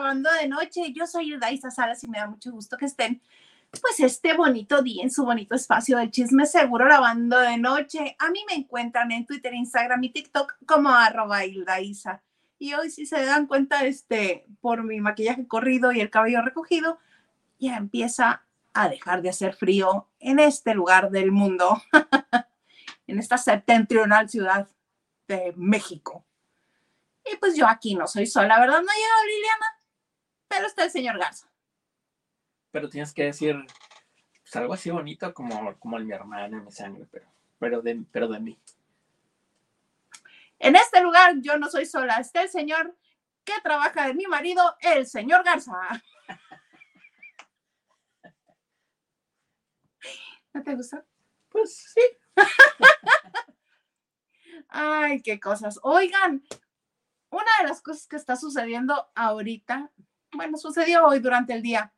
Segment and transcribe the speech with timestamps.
[0.00, 0.92] Lunes de noche.
[0.92, 3.20] Yo soy Hilda Salas y me da mucho gusto que estén,
[3.70, 8.16] pues, este bonito día en su bonito espacio del chisme seguro lavando de noche.
[8.18, 12.22] A mí me encuentran en Twitter, Instagram y TikTok como arroba Hilda Isa.
[12.58, 16.98] Y hoy, si se dan cuenta, este, por mi maquillaje corrido y el cabello recogido,
[17.58, 21.82] ya empieza a dejar de hacer frío en este lugar del mundo,
[23.06, 24.68] en esta septentrional ciudad
[25.28, 26.24] de México.
[27.30, 28.80] Y pues yo aquí no soy sola, ¿verdad?
[28.82, 29.81] No ha llegado Liliana,
[30.52, 31.48] pero está el señor Garza.
[32.72, 33.56] Pero tienes que decir
[34.42, 37.26] pues, algo así bonito como, como mi hermana, mi sangre, pero,
[37.58, 38.58] pero, de, pero de mí.
[40.58, 42.94] En este lugar yo no soy sola, está el señor
[43.44, 45.72] que trabaja de mi marido, el señor Garza.
[50.52, 51.02] ¿No te gusta?
[51.48, 52.02] Pues sí.
[54.68, 55.80] Ay, qué cosas.
[55.82, 56.44] Oigan,
[57.30, 59.90] una de las cosas que está sucediendo ahorita,
[60.34, 61.92] bueno, sucedió hoy durante el día,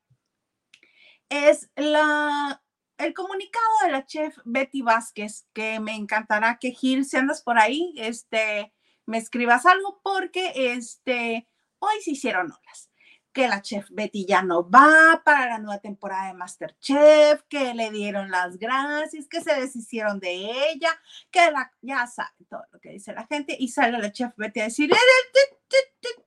[1.29, 2.63] es la,
[2.99, 7.59] el comunicado de la chef Betty Vázquez, que me encantará que Gil, si andas por
[7.59, 8.73] ahí, este,
[9.07, 12.91] me escribas algo porque este, hoy se hicieron olas
[13.35, 17.91] que la chef Betty ya no va para la nueva temporada de Masterchef, que le
[17.91, 20.91] dieron las gracias, que se deshicieron de ella,
[21.33, 21.41] que
[21.83, 24.91] ya sabe todo lo que dice la gente y sale la chef Betty a decir,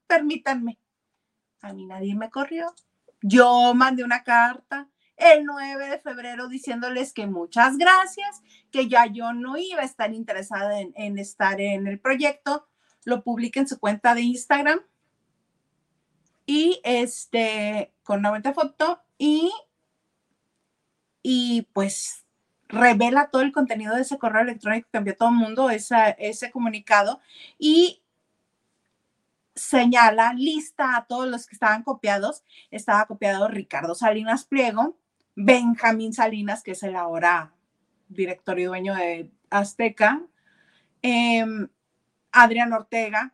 [0.05, 0.77] permítanme,
[1.67, 2.73] a mí nadie me corrió.
[3.21, 8.41] Yo mandé una carta el 9 de febrero diciéndoles que muchas gracias,
[8.71, 12.67] que ya yo no iba a estar interesada en, estar en el proyecto.
[13.03, 14.79] Lo publiqué en su cuenta de Instagram
[16.45, 19.51] y este, con 90 foto y,
[21.23, 22.23] y pues
[22.67, 26.51] revela todo el contenido de ese correo electrónico que envió todo el mundo, esa, ese
[26.51, 27.21] comunicado,
[27.57, 28.03] y
[29.57, 32.43] señala, lista a todos los que estaban copiados.
[32.71, 34.97] Estaba copiado Ricardo Salinas Pliego,
[35.35, 37.53] Benjamín Salinas, que es el ahora
[38.07, 40.21] director y dueño de Azteca,
[41.01, 41.67] em,
[42.31, 43.33] Adrián Ortega,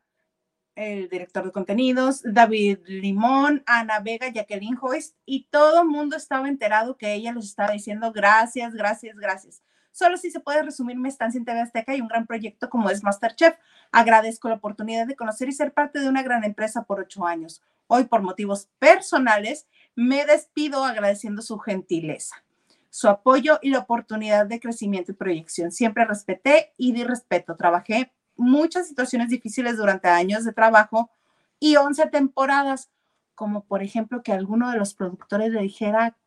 [0.76, 6.48] el director de contenidos, David Limón, Ana Vega, Jacqueline Joyce, y todo el mundo estaba
[6.48, 9.62] enterado que ella les estaba diciendo gracias, gracias, gracias.
[9.94, 12.90] Solo si se puede resumir mi estancia en TV Azteca y un gran proyecto como
[12.90, 13.54] es Masterchef.
[13.92, 17.62] Agradezco la oportunidad de conocer y ser parte de una gran empresa por ocho años.
[17.86, 22.44] Hoy, por motivos personales, me despido agradeciendo su gentileza,
[22.90, 25.72] su apoyo y la oportunidad de crecimiento y proyección.
[25.72, 27.56] Siempre respeté y di respeto.
[27.56, 31.12] Trabajé muchas situaciones difíciles durante años de trabajo
[31.60, 32.90] y 11 temporadas,
[33.36, 36.18] como por ejemplo que alguno de los productores le dijera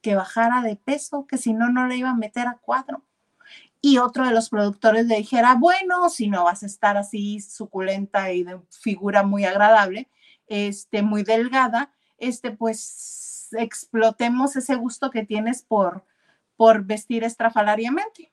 [0.00, 3.02] que bajara de peso, que si no, no le iba a meter a cuadro.
[3.86, 8.32] Y otro de los productores le dijera, bueno, si no vas a estar así suculenta
[8.32, 10.08] y de figura muy agradable,
[10.48, 16.04] este, muy delgada, este, pues explotemos ese gusto que tienes por,
[16.56, 18.32] por vestir estrafalariamente.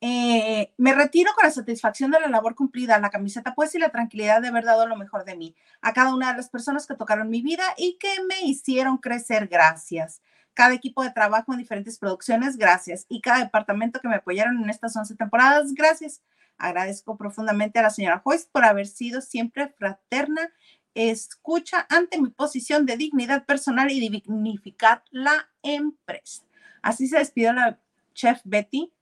[0.00, 3.90] Eh, me retiro con la satisfacción de la labor cumplida, la camiseta pues y la
[3.90, 6.94] tranquilidad de haber dado lo mejor de mí a cada una de las personas que
[6.94, 10.22] tocaron mi vida y que me hicieron crecer, gracias.
[10.60, 13.06] Cada equipo de trabajo en diferentes producciones, gracias.
[13.08, 16.20] Y cada departamento que me apoyaron en estas 11 temporadas, gracias.
[16.58, 20.52] Agradezco profundamente a la señora Joyce por haber sido siempre fraterna,
[20.92, 26.42] escucha ante mi posición de dignidad personal y dignificar la empresa.
[26.82, 27.78] Así se despidió la
[28.12, 28.92] chef Betty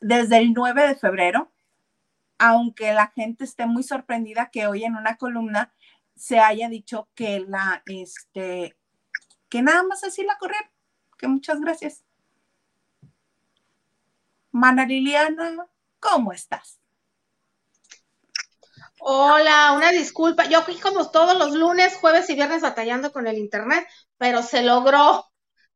[0.00, 1.52] desde el 9 de febrero,
[2.38, 5.74] aunque la gente esté muy sorprendida que hoy en una columna
[6.16, 8.79] se haya dicho que la, este,
[9.50, 10.70] que nada más así la correr,
[11.18, 12.02] que muchas gracias.
[14.50, 15.68] Mana Liliana,
[15.98, 16.80] ¿cómo estás?
[19.00, 20.46] Hola, una disculpa.
[20.46, 23.86] Yo aquí como todos los lunes, jueves y viernes batallando con el internet,
[24.16, 25.26] pero se logró.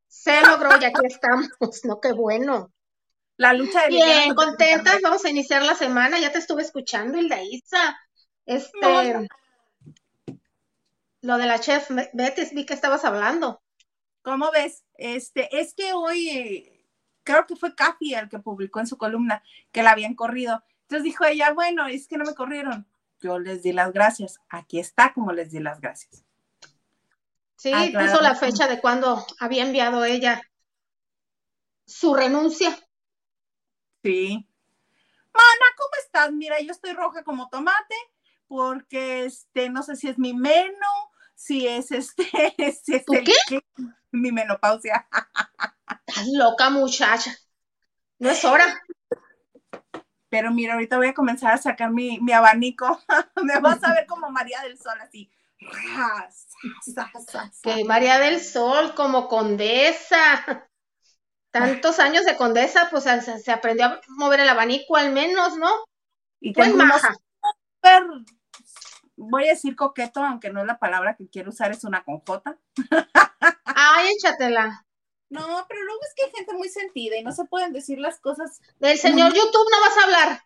[0.09, 1.51] Se logró y aquí estamos.
[1.85, 2.75] No, qué bueno
[3.37, 7.43] la lucha de Bien, contentas, vamos a iniciar la semana, ya te estuve escuchando, Hilda
[7.43, 7.99] Isa.
[8.47, 9.29] Este,
[11.23, 13.63] lo de la chef Betis, vi que estabas hablando.
[14.25, 14.85] ¿Cómo ves?
[14.95, 16.87] Este, es que hoy, eh,
[17.25, 20.65] creo que fue Cafi el que publicó en su columna que la habían corrido.
[20.83, 22.89] Entonces dijo ella, bueno, es que no me corrieron.
[23.21, 24.41] Yo les di las gracias.
[24.49, 26.25] Aquí está como les di las gracias.
[27.57, 30.41] Sí, ah, puso la fecha de cuando había enviado ella
[31.87, 32.75] su renuncia.
[34.03, 34.49] Sí.
[35.35, 36.33] Mana, ¿cómo estás?
[36.33, 37.95] Mira, yo estoy roja como tomate
[38.49, 41.04] porque este, no sé si es mi meno,
[41.35, 42.25] si es este,
[42.85, 43.61] si es qué?
[44.13, 45.07] mi menopausia.
[46.07, 47.35] Estás loca, muchacha.
[48.19, 48.65] No es hora.
[50.29, 53.01] Pero mira, ahorita voy a comenzar a sacar mi, mi abanico.
[53.43, 55.31] Me vas a ver como María del Sol, así.
[57.63, 60.69] Que María del Sol como condesa.
[61.53, 65.71] Tantos años de condesa, pues se, se aprendió a mover el abanico al menos, ¿no?
[66.41, 67.15] Y Pues tengo unos maja.
[69.17, 72.59] Voy a decir coqueto, aunque no es la palabra que quiero usar, es una conjota.
[73.65, 74.87] Ay, échatela.
[75.31, 78.21] No, pero luego es que hay gente muy sentida y no se pueden decir las
[78.21, 78.61] cosas.
[78.79, 80.45] Del señor YouTube no vas a hablar.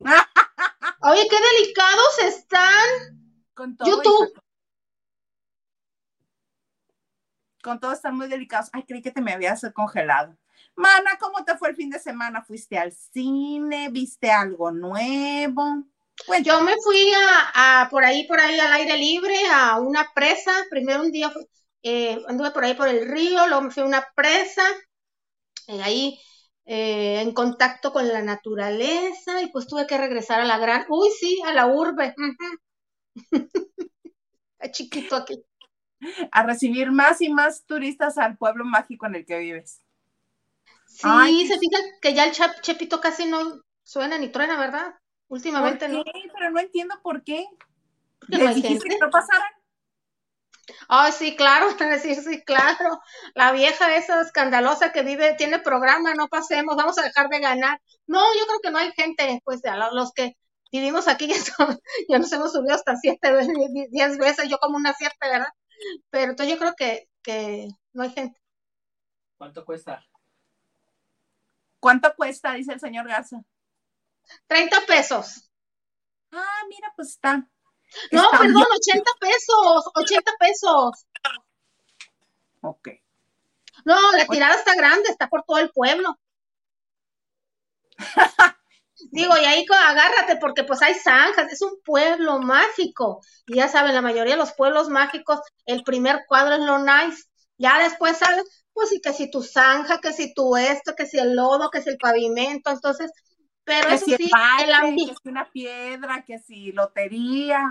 [1.02, 3.38] Oye, qué delicados están.
[3.54, 3.88] Con todo.
[3.88, 4.30] YouTube.
[4.30, 4.42] hija.
[7.62, 8.70] Con todo están muy delicados.
[8.72, 10.36] Ay, creí que te me habías congelado.
[10.74, 12.42] Mana, ¿cómo te fue el fin de semana?
[12.42, 13.90] ¿Fuiste al cine?
[13.90, 15.84] ¿Viste algo nuevo?
[16.24, 16.44] Cuéntame.
[16.44, 20.52] Yo me fui a, a por ahí, por ahí al aire libre, a una presa.
[20.70, 21.46] Primero un día fui-
[21.82, 24.62] eh, anduve por ahí por el río, luego me fui a una presa,
[25.68, 26.18] eh, ahí
[26.64, 31.10] eh, en contacto con la naturaleza y pues tuve que regresar a la gran, uy
[31.18, 32.14] sí, a la urbe.
[34.58, 35.44] Está chiquito aquí.
[36.32, 39.82] A recibir más y más turistas al pueblo mágico en el que vives.
[40.86, 44.94] Sí, Ay, se fijan que ya el chap- chepito casi no suena ni truena, ¿verdad?
[45.56, 45.88] ¿Por Últimamente qué?
[45.88, 46.04] no.
[46.34, 47.46] Pero no entiendo por qué.
[48.20, 49.52] Porque no ¿Les hay dijiste que no pasaran?
[50.88, 51.66] Ah, sí, claro,
[52.02, 53.00] sí, sí, claro.
[53.34, 57.80] La vieja esa escandalosa que vive, tiene programa, no pasemos, vamos a dejar de ganar.
[58.06, 59.60] No, yo creo que no hay gente, pues,
[59.92, 60.36] los que
[60.70, 61.78] vivimos aquí ya, son-
[62.08, 63.32] ya nos hemos subido hasta siete
[63.90, 65.48] diez veces, yo como una siete, ¿verdad?
[66.10, 68.40] Pero entonces yo creo que, que no hay gente.
[69.36, 70.02] ¿Cuánto cuesta?
[71.80, 72.54] ¿Cuánto cuesta?
[72.54, 73.42] Dice el señor Garza.
[74.46, 75.50] 30 pesos.
[76.32, 77.36] Ah, mira, pues está.
[78.10, 78.66] No, está perdón, bien.
[78.96, 81.06] 80 pesos, 80 pesos.
[82.62, 82.88] Ok.
[83.84, 86.18] No, la tirada está grande, está por todo el pueblo.
[89.10, 93.20] Digo, y ahí agárrate porque pues hay zanjas, es un pueblo mágico.
[93.46, 97.24] Y ya saben, la mayoría de los pueblos mágicos, el primer cuadro es lo nice.
[97.58, 98.42] Ya después sale,
[98.72, 101.82] pues sí, que si tu zanja, que si tu esto, que si el lodo, que
[101.82, 102.70] si el pavimento.
[102.70, 103.10] Entonces,
[103.80, 106.72] pero Que eso si sí, el bache, el ambi- que si una piedra, que si
[106.72, 107.64] lotería.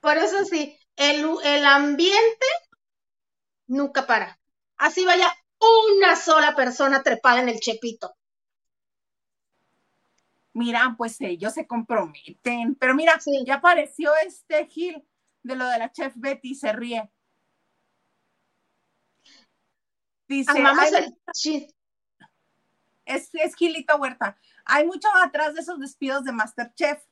[0.00, 2.46] por eso sí, el, el ambiente
[3.66, 4.38] nunca para.
[4.76, 5.32] Así vaya
[5.90, 8.14] una sola persona trepada en el chepito.
[10.52, 12.74] Mira, pues ellos se comprometen.
[12.76, 13.44] Pero mira, Sí.
[13.46, 15.06] ya apareció este Gil
[15.42, 17.10] de lo de la chef Betty, se ríe.
[20.28, 21.04] Dice, Amamos "Ay,
[21.44, 21.74] el
[23.04, 24.36] es, es Gilito Huerta.
[24.66, 27.02] Hay mucho atrás de esos despidos de Masterchef.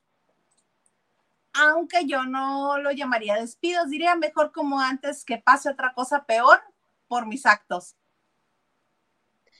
[1.53, 6.61] Aunque yo no lo llamaría despidos, diría mejor como antes que pase otra cosa peor
[7.07, 7.95] por mis actos.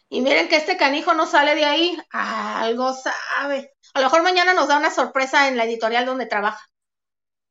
[0.09, 3.73] Y miren que este canijo no sale de ahí, algo sabe.
[3.93, 6.69] A lo mejor mañana nos da una sorpresa en la editorial donde trabaja.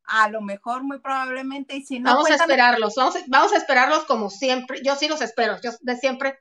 [0.05, 3.57] A lo mejor, muy probablemente, y si no, vamos a esperarlos, vamos a, vamos a
[3.57, 4.83] esperarlos como siempre.
[4.85, 6.39] Yo sí los espero, yo de siempre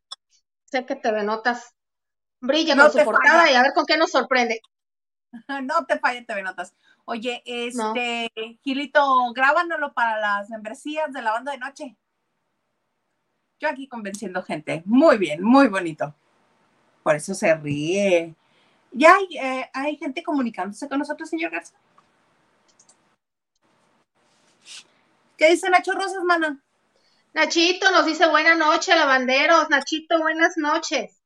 [0.66, 1.74] sé que TV Notas
[2.44, 3.52] brilla No con su portada falla.
[3.52, 4.62] y a ver con qué nos sorprende.
[5.64, 6.76] No te falles, TV Notas.
[7.06, 8.32] Oye, este,
[8.64, 11.98] Gilito, grábanoslo para las membresías de la banda de noche.
[13.60, 14.84] Yo aquí convenciendo gente.
[14.86, 16.14] Muy bien, muy bonito.
[17.02, 18.36] Por eso se ríe.
[18.92, 21.74] Ya hay, eh, hay gente comunicándose con nosotros, señor Garza.
[25.36, 26.62] ¿Qué dice Nacho Rosas, mana?
[27.34, 29.68] Nachito nos dice buenas noches, lavanderos.
[29.72, 31.23] Nachito, buenas noches.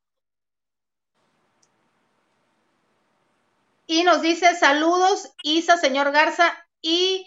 [3.88, 7.26] Y nos dice saludos, Isa, señor Garza, y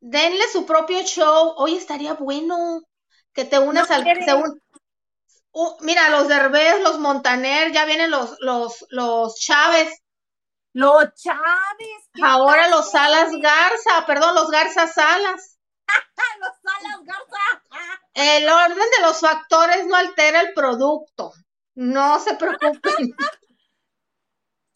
[0.00, 1.54] denle su propio show.
[1.56, 2.82] Hoy estaría bueno
[3.34, 4.04] que te unas No al...
[4.36, 4.62] un-
[5.54, 9.92] Uh, mira, los Derbez, los Montaner, ya vienen los, los, los Chávez,
[10.74, 12.08] Los Chávez.
[12.14, 12.90] ¿qué ahora los?
[12.90, 15.58] Salas Garza, perdón, los Garza Salas.
[16.40, 18.00] Los Salas Garza.
[18.14, 21.32] El orden de los factores no altera el producto.
[21.74, 23.14] No se preocupen.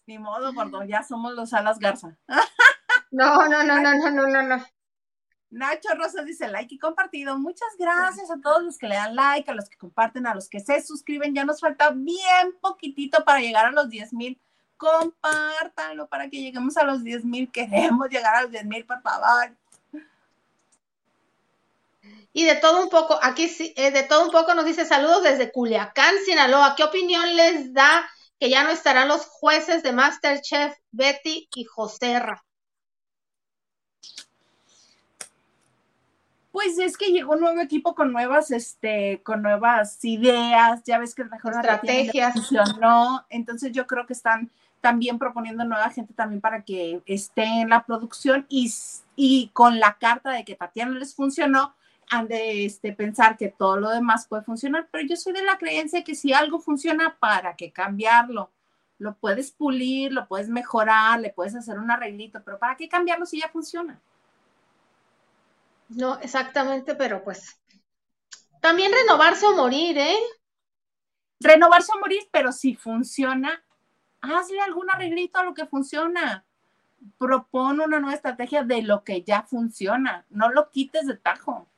[0.07, 2.17] Ni modo, gordo, ya somos los Salas Garza.
[3.13, 4.67] No, no, no, no, no, no, no, no.
[5.49, 7.39] Nacho Rosas dice like y compartido.
[7.39, 10.49] Muchas gracias a todos los que le dan like, a los que comparten, a los
[10.49, 11.35] que se suscriben.
[11.35, 14.39] Ya nos falta bien poquitito para llegar a los 10 mil.
[14.77, 17.51] Compártanlo para que lleguemos a los 10 mil.
[17.51, 19.57] Queremos llegar a los 10 mil, por favor.
[22.33, 25.23] Y de todo un poco, aquí sí, eh, de todo un poco nos dice saludos
[25.23, 26.75] desde Culiacán, Sinaloa.
[26.77, 28.07] ¿Qué opinión les da
[28.39, 32.45] que ya no estarán los jueces de Masterchef, Betty y Joserra?
[36.53, 41.15] Pues es que llegó un nuevo equipo con nuevas, este, con nuevas ideas, ya ves
[41.15, 44.51] que mejor estrategias funcionó, entonces yo creo que están
[44.81, 48.73] también proponiendo nueva gente también para que esté en la producción y,
[49.17, 51.75] y con la carta de que Tatiana les funcionó,
[52.11, 55.59] han de este, pensar que todo lo demás puede funcionar, pero yo soy de la
[55.59, 58.53] creencia que si algo funciona, ¿para qué cambiarlo?
[58.99, 63.27] Lo puedes pulir, lo puedes mejorar, le puedes hacer un arreglito, pero ¿para qué cambiarlo
[63.27, 64.01] si ya funciona?
[65.89, 67.61] No, exactamente, pero pues
[68.61, 70.17] también renovarse o morir, ¿eh?
[71.41, 73.63] Renovarse o morir, pero si funciona,
[74.21, 76.45] hazle algún arreglito a lo que funciona.
[77.19, 80.25] Propone una nueva estrategia de lo que ya funciona.
[80.31, 81.69] No lo quites de tajo.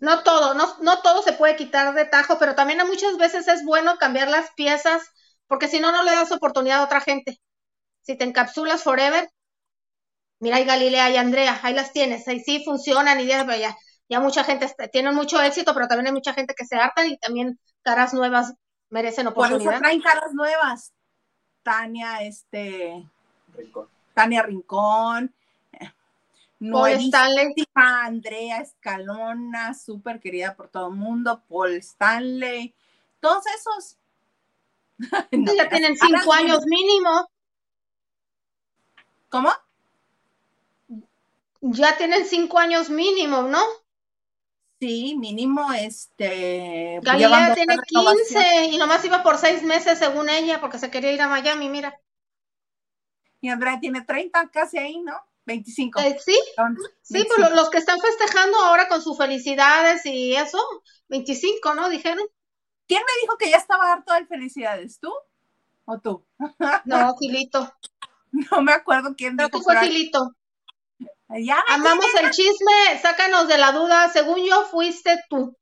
[0.00, 3.64] No todo, no, no todo se puede quitar de tajo, pero también muchas veces es
[3.64, 5.02] bueno cambiar las piezas,
[5.46, 7.40] porque si no, no le das oportunidad a otra gente.
[8.02, 9.30] Si te encapsulas forever,
[10.40, 13.76] mira, hay Galilea y Andrea, ahí las tienes, ahí sí funcionan y ya, ya,
[14.08, 17.16] ya mucha gente tiene mucho éxito, pero también hay mucha gente que se harta y
[17.18, 18.54] también caras nuevas
[18.90, 19.64] merecen oportunidad.
[19.64, 20.92] Por eso traen caras nuevas.
[21.62, 23.08] Tania, este,
[24.12, 25.34] Tania Rincón,
[26.58, 27.54] Paul Stanley.
[27.74, 32.74] Andrea Escalona, súper querida por todo el mundo, Paul Stanley,
[33.20, 33.98] todos esos.
[35.56, 37.28] ya tienen cinco años mínimo.
[39.28, 39.50] ¿Cómo?
[41.60, 43.60] Ya tienen cinco años mínimo, ¿no?
[44.78, 47.00] Sí, mínimo, este.
[47.02, 51.22] Galilea tiene 15 y nomás iba por seis meses según ella porque se quería ir
[51.22, 51.98] a Miami, mira.
[53.40, 55.18] Y Andrea tiene 30 casi ahí, ¿no?
[55.46, 56.00] 25.
[56.00, 56.38] Eh, sí,
[57.02, 60.58] sí, pues los que están festejando ahora con sus felicidades y eso,
[61.08, 61.88] 25, ¿no?
[61.88, 62.24] Dijeron.
[62.86, 64.98] ¿Quién me dijo que ya estaba harto de felicidades?
[64.98, 65.10] ¿Tú
[65.86, 66.26] o tú?
[66.84, 67.72] No, Filito.
[68.32, 69.62] No me acuerdo quién dijo.
[69.62, 70.34] fue Filito.
[71.68, 74.08] Amamos el chisme, sácanos de la duda.
[74.10, 75.56] Según yo, fuiste tú.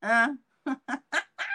[0.00, 0.30] Ah.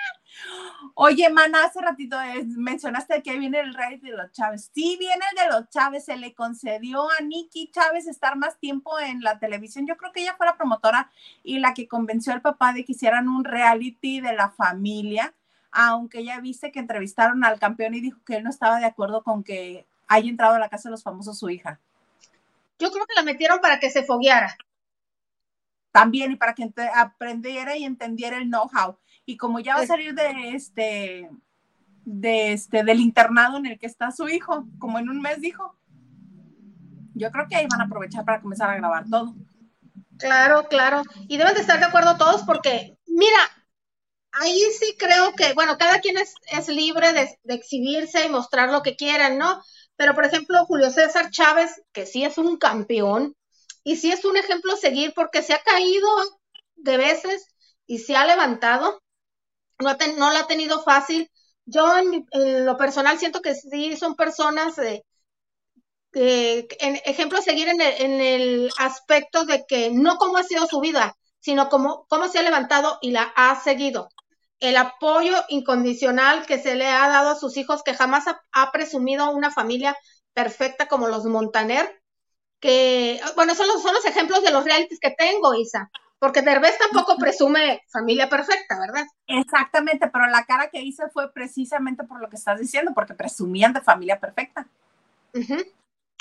[0.93, 4.71] Oye, mana, hace ratito mencionaste que viene el rey de los Chávez.
[4.73, 6.05] Sí, viene el de los Chávez.
[6.05, 9.85] Se le concedió a Nikki Chávez estar más tiempo en la televisión.
[9.85, 11.11] Yo creo que ella fue la promotora
[11.43, 15.33] y la que convenció al papá de que hicieran un reality de la familia,
[15.71, 19.23] aunque ella viste que entrevistaron al campeón y dijo que él no estaba de acuerdo
[19.23, 21.79] con que haya entrado a la casa de los famosos su hija.
[22.79, 24.57] Yo creo que la metieron para que se fogueara.
[25.91, 30.15] También y para que aprendiera y entendiera el know-how y como ya va a salir
[30.15, 31.29] de este,
[32.05, 35.77] de este, del internado en el que está su hijo, como en un mes dijo,
[37.13, 39.35] yo creo que ahí van a aprovechar para comenzar a grabar todo.
[40.17, 41.03] Claro, claro.
[41.27, 43.37] Y deben de estar de acuerdo todos porque, mira,
[44.31, 48.71] ahí sí creo que, bueno, cada quien es, es libre de, de, exhibirse y mostrar
[48.71, 49.61] lo que quieran, ¿no?
[49.97, 53.35] Pero, por ejemplo, Julio César Chávez, que sí es un campeón
[53.83, 56.07] y sí es un ejemplo a seguir porque se ha caído
[56.77, 57.45] de veces
[57.85, 59.01] y se ha levantado
[59.79, 61.31] no, no la ha tenido fácil.
[61.65, 62.25] Yo en,
[62.65, 65.03] lo personal siento que sí son personas eh,
[66.11, 70.65] que, en, ejemplo, seguir en el, en el, aspecto de que no cómo ha sido
[70.65, 74.09] su vida, sino cómo, cómo se ha levantado y la ha seguido.
[74.59, 79.29] El apoyo incondicional que se le ha dado a sus hijos, que jamás ha, presumido
[79.31, 79.95] una familia
[80.33, 82.01] perfecta como los Montaner,
[82.59, 85.91] que, bueno, son los, son los ejemplos de los realities que tengo, Isa.
[86.19, 89.05] Porque Derbez tampoco presume familia perfecta, ¿verdad?
[89.27, 93.73] Exactamente, pero la cara que hice fue precisamente por lo que estás diciendo, porque presumían
[93.73, 94.67] de familia perfecta.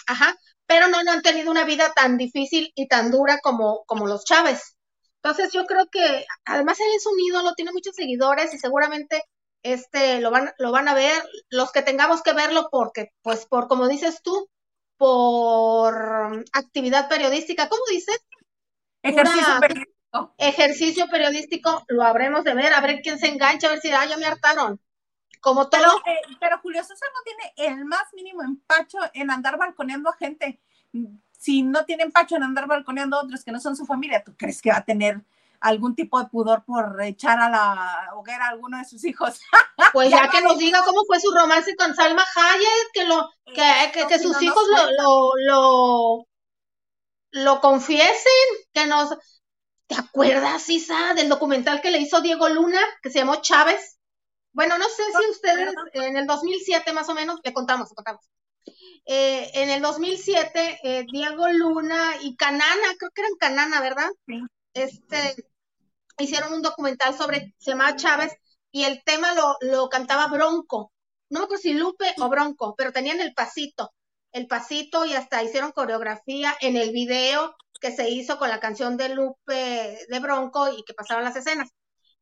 [0.07, 0.37] Ajá,
[0.67, 4.25] pero no, no han tenido una vida tan difícil y tan dura como, como los
[4.25, 4.77] Chávez.
[5.23, 9.25] Entonces yo creo que además él es un ídolo, tiene muchos seguidores y seguramente
[9.63, 13.67] este lo van, lo van a ver, los que tengamos que verlo porque, pues por
[13.67, 14.49] como dices tú,
[14.97, 18.19] por actividad periodística, ¿cómo dices?
[19.09, 20.35] Ejercicio periodístico.
[20.39, 24.07] Ejercicio periodístico, lo habremos de ver, a ver quién se engancha, a ver si ah,
[24.07, 24.81] ya me hartaron.
[25.41, 25.81] Como todo.
[26.05, 30.17] Pero, eh, pero Julio César no tiene el más mínimo empacho en andar balconeando a
[30.17, 30.61] gente.
[31.39, 34.35] Si no tiene empacho en andar balconeando a otros que no son su familia, ¿tú
[34.37, 35.23] crees que va a tener
[35.61, 39.41] algún tipo de pudor por echar a la hoguera a alguno de sus hijos.
[39.93, 44.07] Pues ya, que nos diga cómo fue su romance con Salma Hayek, que lo, que,
[44.09, 46.26] que, sus hijos lo, lo, lo
[47.61, 48.17] confiesen,
[48.73, 49.11] que nos...
[49.87, 53.99] ¿Te acuerdas, Isa, del documental que le hizo Diego Luna, que se llamó Chávez?
[54.53, 58.29] Bueno, no sé si ustedes, en el 2007 más o menos, le contamos, le contamos.
[59.05, 64.11] Eh, en el 2007, eh, Diego Luna y Canana, creo que eran Canana, ¿verdad?
[64.27, 64.41] Sí.
[64.75, 65.37] Este,
[66.19, 68.33] hicieron un documental sobre, se llamaba Chávez,
[68.73, 70.93] y el tema lo, lo cantaba Bronco.
[71.31, 73.93] No me acuerdo si Lupe o Bronco, pero tenían el pasito
[74.37, 78.99] el pasito y hasta hicieron coreografía en el video que se hizo con la canción
[78.99, 81.71] de Lupe de Bronco y que pasaban las escenas.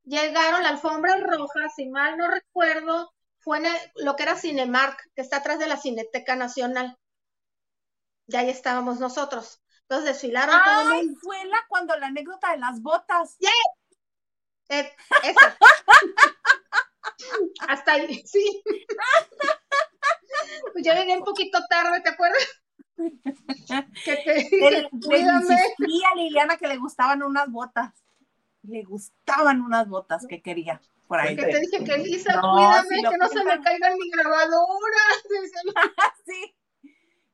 [0.05, 3.67] Llegaron la alfombra roja, si mal no recuerdo, fue en
[3.97, 6.97] lo que era Cinemark, que está atrás de la Cineteca Nacional.
[8.29, 9.61] Y ahí estábamos nosotros.
[9.83, 13.37] Entonces desfilaron todo Ay, fue la cuando la anécdota de las botas.
[14.69, 14.93] Eh,
[15.25, 15.59] esa.
[17.69, 18.63] Hasta ahí, sí.
[20.73, 22.39] Pues yo llegué un poquito tarde, ¿te acuerdas?
[24.05, 25.55] que te Le, dije, le cuídame.
[25.57, 27.93] a Liliana que le gustaban unas botas.
[28.63, 31.37] Le gustaban unas botas que quería por ahí.
[31.37, 35.03] Que te dije que Lisa, No, cuídame, que no se me caiga en mi grabadora.
[36.27, 36.55] Sí.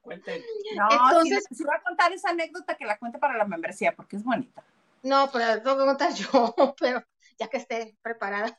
[0.01, 0.43] Cuenten.
[0.77, 3.95] No, Entonces- si, si va a contar esa anécdota que la cuente para la membresía
[3.95, 4.65] porque es bonita.
[5.03, 7.05] No, pero la tengo que contar yo, pero
[7.39, 8.55] ya que esté preparada.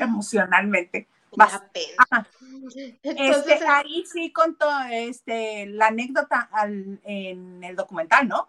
[0.00, 1.08] Emocionalmente.
[1.36, 1.52] me Vas.
[1.52, 1.94] da pena.
[2.10, 2.26] Ajá.
[3.02, 8.48] Entonces, Este, ahí sí contó este, la anécdota al- en el documental, ¿no?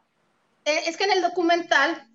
[0.65, 2.07] eh, es que en el documental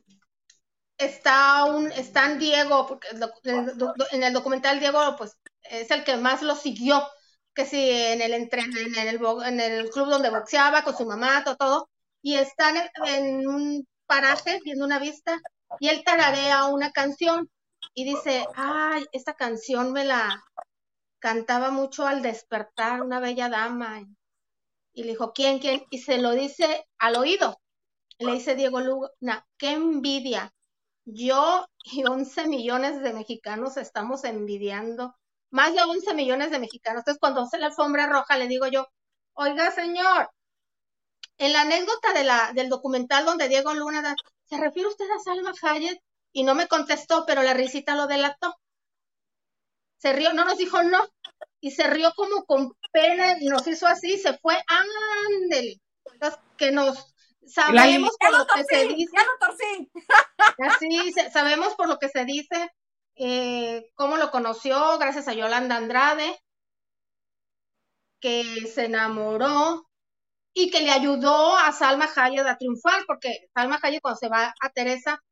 [0.98, 3.22] está un, están Diego, porque en
[3.68, 7.06] el doc- en el documental Diego, pues, es el que más lo siguió,
[7.54, 11.06] que sí, en el, entre- en el, bo- en el club donde boxeaba con su
[11.06, 11.90] mamá, todo, todo,
[12.22, 15.40] y están en, en un paraje viendo una vista,
[15.80, 17.50] y él tararea una canción,
[17.94, 20.42] y dice, ay, esta canción me la
[21.26, 24.00] cantaba mucho al despertar una bella dama,
[24.94, 25.84] y le dijo, ¿quién, quién?
[25.90, 27.60] Y se lo dice al oído,
[28.18, 30.52] le dice Diego Luna, qué envidia.
[31.06, 35.16] Yo y 11 millones de mexicanos estamos envidiando,
[35.50, 37.00] más de 11 millones de mexicanos.
[37.02, 38.86] Entonces, cuando hace la alfombra roja, le digo yo,
[39.34, 40.30] oiga, señor,
[41.38, 46.00] en la anécdota del documental donde Diego Luna, da- ¿se refiere usted a Salma Hayek?
[46.32, 48.56] Y no me contestó, pero la risita lo delató.
[50.04, 51.02] Se rió, no nos dijo no,
[51.62, 55.80] y se rió como con pena y nos hizo así, y se fue, ándele.
[56.12, 57.14] Entonces, que nos
[57.46, 59.90] sabemos por lo que se dice, ya lo torcí.
[60.58, 62.70] así sabemos por lo que se dice,
[63.16, 66.38] eh, cómo lo conoció, gracias a Yolanda Andrade,
[68.20, 69.88] que se enamoró
[70.52, 74.54] y que le ayudó a Salma Hayek a triunfar, porque Salma Hayek cuando se va
[74.60, 75.24] a Teresa,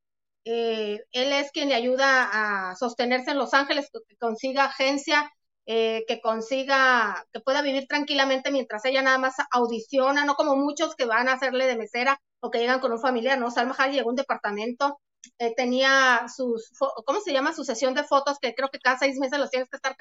[0.44, 5.30] eh, él es quien le ayuda a sostenerse en Los Ángeles, que, consiga agencia,
[5.66, 10.96] eh, que consiga, que pueda vivir tranquilamente mientras ella nada más audiciona, no como muchos
[10.96, 13.50] que van a hacerle de mesera o que llegan con un familiar, ¿no?
[13.50, 15.00] Salma Hayek llegó a un departamento,
[15.38, 16.70] eh, tenía sus,
[17.06, 17.54] ¿cómo se llama?
[17.54, 19.96] Su sesión de fotos, que creo que cada seis meses los tienes que estar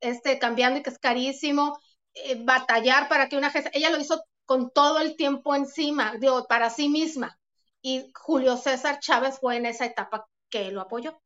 [0.00, 1.78] este, cambiando y que es carísimo,
[2.14, 6.46] eh, batallar para que una agencia, ella lo hizo con todo el tiempo encima, digo,
[6.48, 7.37] para sí misma.
[7.82, 11.20] Y Julio César Chávez fue en esa etapa que lo apoyó.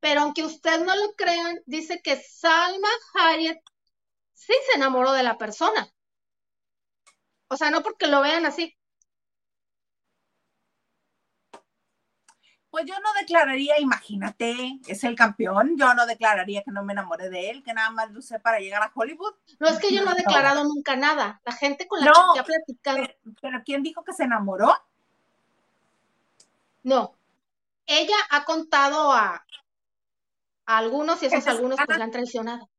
[0.00, 3.60] Pero aunque usted no lo crean, dice que Salma Hayek
[4.32, 5.88] sí se enamoró de la persona.
[7.48, 8.76] O sea, no porque lo vean así.
[12.70, 17.28] Pues yo no declararía, imagínate, es el campeón, yo no declararía que no me enamoré
[17.28, 19.34] de él, que nada más lo usé para llegar a Hollywood.
[19.58, 20.18] No es que yo no he No.
[20.20, 21.42] declarado nunca nada.
[21.44, 22.32] La gente con la No.
[22.32, 24.72] que he platicado, Pero, pero ¿quién dijo que se enamoró?
[26.82, 27.14] No.
[27.86, 29.44] Ella ha contado a,
[30.66, 32.70] a algunos y esos algunos pues la han traicionado.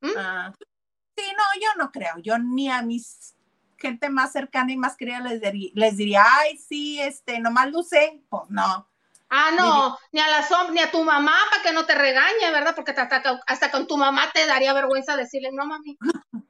[0.00, 0.10] ¿Mm?
[0.16, 0.52] Ah,
[1.16, 3.34] sí, no, yo no creo, yo ni a mis
[3.78, 8.22] gente más cercana y más querida les, diría- les diría, ay, sí, este, nomás usé,
[8.28, 8.88] pues no.
[9.28, 12.50] Ah, no, ni a la som ni a tu mamá para que no te regañe,
[12.52, 12.74] ¿verdad?
[12.76, 15.98] Porque te ataca, hasta con tu mamá te daría vergüenza decirle, no, mami.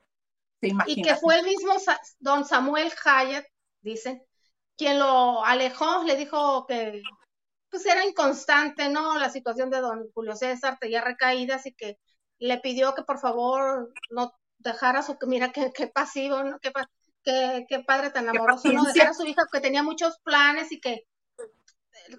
[0.61, 3.50] Sí, Y que fue el mismo Sa- don Samuel Hayek,
[3.81, 4.22] dicen,
[4.83, 7.03] quien lo alejó, le dijo que
[7.71, 9.16] pues era inconstante, ¿no?
[9.16, 11.99] La situación de don Julio César tenía recaídas y que
[12.40, 16.59] le pidió que por favor no dejara su, mira qué, qué pasivo, ¿no?
[16.59, 16.73] Qué,
[17.23, 18.83] qué- qué padre tan amoroso, ¿no?
[18.83, 18.92] paciencia.
[18.92, 21.05] Dejar a su hija que tenía muchos planes y que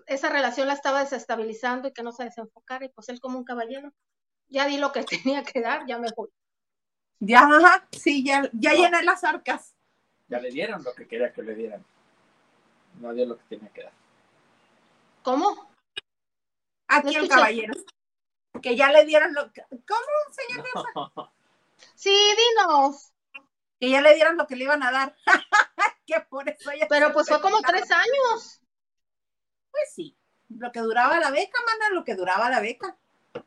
[0.07, 3.43] esa relación la estaba desestabilizando y que no se desenfocara y pues él como un
[3.43, 3.91] caballero,
[4.47, 6.29] ya di lo que tenía que dar, ya me voy.
[7.19, 9.73] Ya, ajá, sí, ya, ya llené las arcas.
[10.29, 11.83] Ya le dieron lo que quería que le dieran.
[12.99, 13.93] No dio lo que tenía que dar.
[15.23, 15.69] ¿Cómo?
[16.87, 17.73] Aquí No el caballero.
[18.61, 19.63] Que ya le dieron lo que.
[19.69, 21.29] ¿Cómo, señor?
[21.95, 23.11] Sí, dinos.
[23.79, 25.15] Que ya le dieron lo que le iban a dar.
[26.05, 28.61] que por eso ya Pero pues fue como tres años.
[29.71, 30.15] Pues sí.
[30.49, 32.97] Lo que duraba la beca, mana, lo que duraba la beca.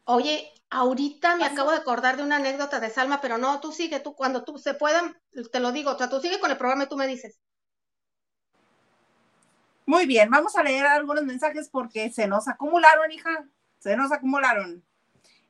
[0.05, 4.01] Oye, ahorita me acabo de acordar de una anécdota de Salma, pero no, tú sigue,
[4.01, 5.17] tú cuando tú se puedan,
[5.53, 7.39] te lo digo, o sea, tú sigue con el programa y tú me dices.
[9.89, 13.47] Muy bien, vamos a leer algunos mensajes porque se nos acumularon, hija.
[13.79, 14.85] Se nos acumularon.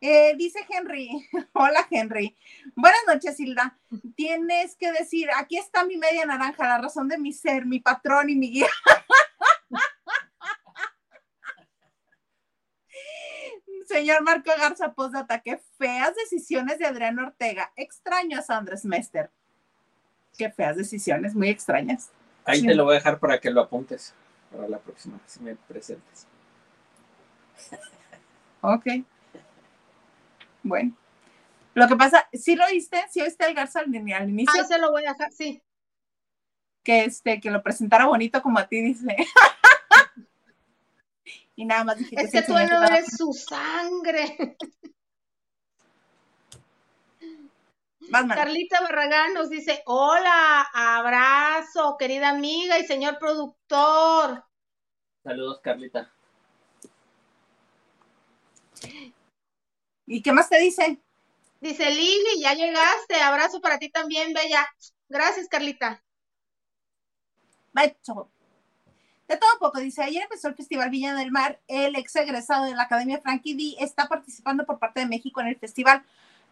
[0.02, 2.36] Eh, dice Henry, hola Henry,
[2.74, 3.78] buenas noches Hilda,
[4.14, 8.28] tienes que decir, aquí está mi media naranja, la razón de mi ser, mi patrón
[8.28, 8.68] y mi guía.
[13.88, 17.72] Señor Marco Garza Postdata, qué feas decisiones de Adrián Ortega.
[17.74, 19.30] Extraño a Sandra Smester.
[20.36, 22.10] Qué feas decisiones, muy extrañas.
[22.44, 24.12] Ahí te lo voy a dejar para que lo apuntes
[24.56, 26.26] para la próxima, si me presentes.
[28.62, 28.86] Ok.
[30.62, 30.96] Bueno.
[31.74, 33.04] Lo que pasa, ¿sí lo oíste?
[33.12, 34.60] ¿Sí oíste el Garza al, al inicio?
[34.60, 35.62] Ah, se lo voy a dejar, sí.
[36.82, 39.06] Que, este, que lo presentara bonito como a ti, dice.
[41.54, 44.56] y nada más dije es que, tú no eres su sangre.
[48.10, 54.45] Carlita Barragán nos dice, hola, abrazo, querida amiga y señor productor.
[55.26, 56.08] Saludos, Carlita.
[60.06, 61.00] ¿Y qué más te dice?
[61.60, 64.64] Dice Lili, ya llegaste, abrazo para ti también, Bella.
[65.08, 66.00] Gracias, Carlita.
[67.74, 72.76] De todo poco, dice, ayer empezó el Festival Villa del Mar, el ex egresado de
[72.76, 76.04] la Academia Frankie D está participando por parte de México en el festival.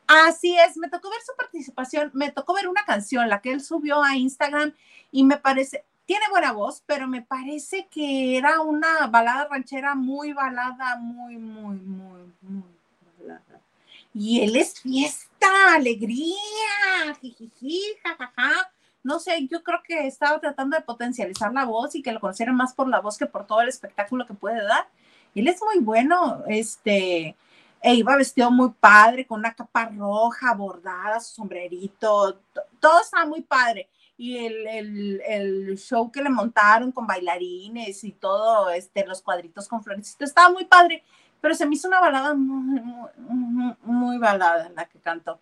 [0.09, 3.63] Así es, me tocó ver su participación, me tocó ver una canción, la que él
[3.63, 4.75] subió a Instagram
[5.13, 10.33] y me parece, tiene buena voz, pero me parece que era una balada ranchera muy
[10.33, 12.63] balada, muy, muy, muy, muy
[13.19, 13.61] balada.
[14.13, 16.37] Y él es fiesta, alegría,
[17.21, 18.71] jijiji, jajaja.
[19.03, 22.57] No sé, yo creo que estaba tratando de potencializar la voz y que lo conocieran
[22.57, 24.89] más por la voz que por todo el espectáculo que puede dar.
[25.35, 27.37] Él es muy bueno, este,
[27.83, 32.41] e iba vestido muy padre, con una capa roja, bordada, su sombrerito,
[32.81, 33.89] todo estaba muy padre.
[34.17, 39.83] Y el, el, show que le montaron con bailarines y todo, este, los cuadritos con
[39.83, 41.03] flores, estaba muy padre,
[41.41, 42.81] pero se me hizo una balada muy,
[43.17, 45.41] muy, muy balada la que cantó.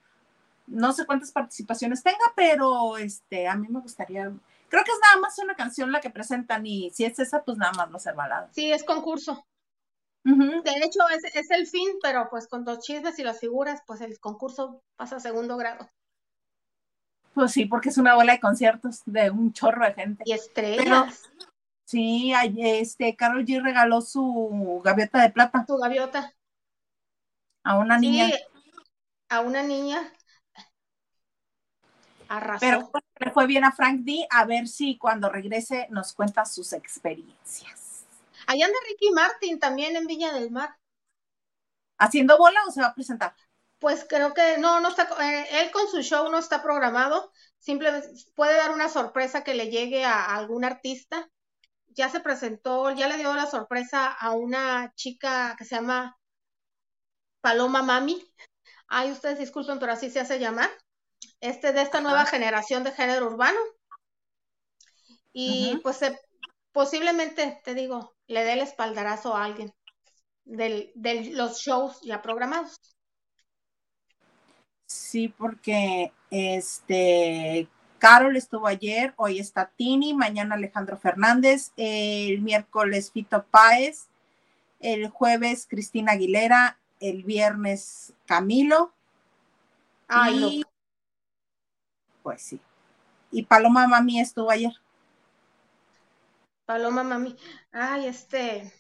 [0.67, 4.33] No sé cuántas participaciones tenga, pero este, a mí me gustaría,
[4.69, 7.59] creo que es nada más una canción la que presentan y si es esa, pues
[7.59, 8.49] nada más a ser balada.
[8.53, 9.45] Sí, es concurso.
[10.25, 11.01] De hecho,
[11.35, 15.17] es, el fin, pero pues con los chismes y las figuras, pues el concurso pasa
[15.17, 15.91] a segundo grado.
[17.35, 20.23] Pues sí, porque es una bola de conciertos de un chorro de gente.
[20.27, 21.31] Y estrellas.
[21.85, 25.65] sí, este, Carol G regaló su gaviota de plata.
[25.67, 26.35] Su gaviota.
[27.65, 28.31] A una niña.
[29.29, 30.13] a una niña.
[32.29, 32.61] Arrasó.
[32.61, 34.27] Pero le fue bien a Frank D.
[34.31, 38.05] A ver si cuando regrese nos cuenta sus experiencias.
[38.47, 40.77] Allá anda Ricky Martin también en Villa del Mar.
[41.99, 43.35] ¿Haciendo bola o se va a presentar?
[43.83, 48.11] Pues creo que no, no está, eh, él con su show no está programado, simplemente
[48.37, 51.29] puede dar una sorpresa que le llegue a, algún artista.
[51.89, 56.17] Ya se presentó, ya le dio la sorpresa a una chica que se llama
[57.41, 58.25] Paloma Mami.
[58.87, 60.71] Ay, ustedes disculpen, pero así se hace llamar.
[61.41, 63.59] Este de esta nueva generación de género urbano.
[65.33, 65.99] Y pues
[66.71, 69.75] posiblemente, te digo, le dé el espaldarazo a alguien
[70.45, 70.93] de
[71.33, 72.77] los shows ya programados.
[74.93, 77.67] Sí, porque este
[77.99, 84.09] Carol estuvo ayer, hoy está Tini, mañana Alejandro Fernández, el miércoles Fito Páez,
[84.81, 88.93] el jueves Cristina Aguilera, el viernes Camilo.
[90.09, 90.63] Ay,
[92.23, 92.61] Pues sí.
[93.31, 94.73] Y Paloma Mami estuvo ayer.
[96.67, 97.35] Paloma Mami.
[97.73, 98.71] Ay, este.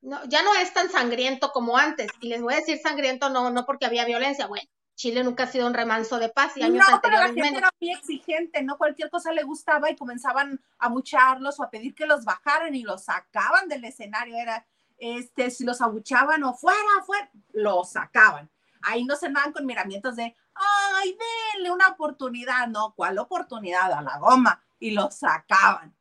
[0.00, 2.08] No, ya no es tan sangriento como antes.
[2.20, 4.46] Y les voy a decir sangriento no, no porque había violencia.
[4.46, 7.58] Bueno, Chile nunca ha sido un remanso de paz y años no, pero la gente
[7.58, 8.78] era muy exigente, ¿no?
[8.78, 12.82] Cualquier cosa le gustaba y comenzaban a mucharlos o a pedir que los bajaran y
[12.82, 14.36] los sacaban del escenario.
[14.36, 18.50] Era, este, si los abuchaban o fuera, fuera, los sacaban.
[18.82, 21.18] Ahí no se andaban con miramientos de, ay,
[21.54, 22.66] denle una oportunidad.
[22.68, 23.92] No, ¿cuál oportunidad?
[23.92, 24.62] A la goma.
[24.78, 25.94] Y los sacaban.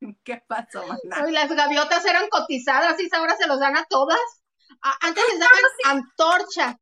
[0.24, 4.18] ¿Qué pasó, las gaviotas eran cotizadas y ahora se los dan a todas.
[5.00, 6.80] Antes les daban antorcha.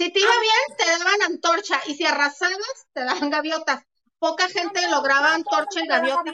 [0.00, 1.78] Si te iba bien, te daban antorcha.
[1.84, 3.84] Y si arrasabas, te daban gaviotas.
[4.18, 6.24] Poca gente lograba antorcha y gaviota.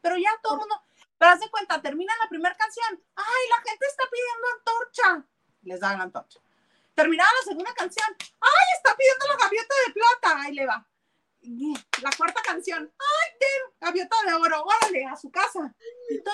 [0.00, 0.82] Pero ya todo el mundo.
[1.18, 2.88] Pero haz de cuenta, termina la primera canción.
[3.16, 5.28] ¡Ay, la gente está pidiendo antorcha!
[5.60, 6.40] Les daban antorcha.
[6.94, 8.06] Terminaba la segunda canción.
[8.40, 10.40] ¡Ay, está pidiendo la gaviota de plata!
[10.40, 10.86] Ahí le va
[12.02, 13.76] la cuarta canción, ¡ay, ten!
[13.80, 15.74] Gaviota de oro, órale, a su casa.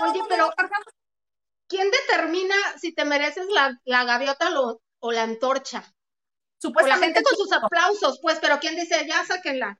[0.02, 0.50] Oye, pero
[1.68, 4.48] ¿quién determina si te mereces la, la gaviota
[4.98, 5.95] o la antorcha?
[6.59, 7.09] Supuestamente.
[7.09, 9.79] la gente con sus aplausos, pues, pero ¿quién dice, ya sáquenla?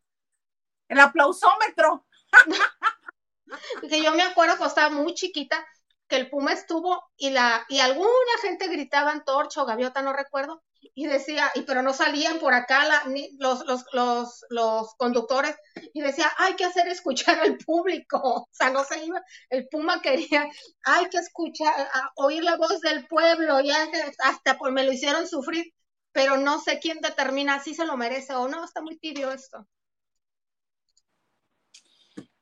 [0.89, 2.07] El aplausómetro.
[3.89, 5.65] que yo me acuerdo cuando estaba muy chiquita,
[6.09, 8.11] que el Puma estuvo y la y alguna
[8.43, 10.62] gente gritaba antorcha o gaviota, no recuerdo,
[10.95, 15.57] y decía, y pero no salían por acá la, ni, los, los, los, los conductores,
[15.93, 20.01] y decía, hay que hacer escuchar al público, o sea, no se iba, el Puma
[20.01, 20.47] quería,
[20.85, 25.27] hay que escuchar, a, oír la voz del pueblo, y hasta pues me lo hicieron
[25.27, 25.73] sufrir,
[26.16, 29.66] pero no sé quién determina si se lo merece o no, está muy tibio esto.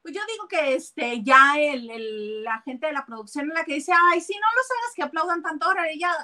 [0.00, 3.64] Pues yo digo que este, ya el, el, la gente de la producción es la
[3.64, 6.14] que dice, ay, si no los hagas que aplaudan tanto, ahora ya,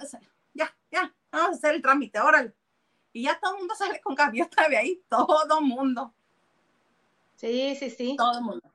[0.54, 2.54] ya, ya, vamos a hacer el trámite, órale.
[3.12, 6.14] Y ya todo el mundo sale con gaviota de ahí, todo mundo.
[7.34, 8.14] Sí, sí, sí.
[8.16, 8.70] Todo el mundo.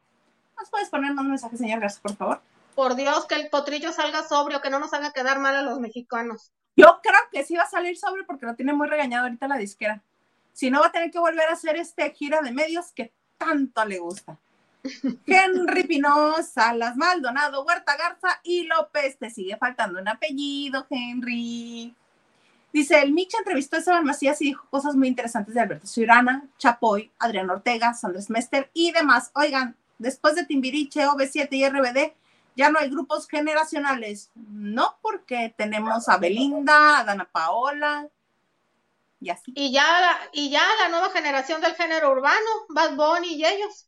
[0.59, 2.41] ¿Nos puedes poner más mensajes, señor Garza, por favor?
[2.75, 5.79] Por Dios, que el potrillo salga sobrio, que no nos haga quedar mal a los
[5.79, 6.51] mexicanos.
[6.75, 9.57] Yo creo que sí va a salir sobrio porque lo tiene muy regañado ahorita la
[9.57, 10.01] disquera.
[10.53, 13.85] Si no, va a tener que volver a hacer este gira de medios que tanto
[13.85, 14.37] le gusta.
[15.25, 19.17] Henry Pinós, Salas Maldonado, Huerta Garza y López.
[19.17, 21.95] Te sigue faltando un apellido, Henry.
[22.71, 26.45] Dice, el Micha entrevistó a Esteban Macías y dijo cosas muy interesantes de Alberto Ciurana,
[26.57, 29.31] Chapoy, Adrián Ortega, Sandres Mester y demás.
[29.33, 32.13] Oigan, después de Timbiriche, OV7 y RBD,
[32.55, 34.31] ya no hay grupos generacionales.
[34.35, 38.07] No, porque tenemos a Belinda, a Dana Paola
[39.19, 39.51] y así.
[39.55, 39.85] Y ya,
[40.31, 43.87] y ya la nueva generación del género urbano, Bad Bunny y ellos.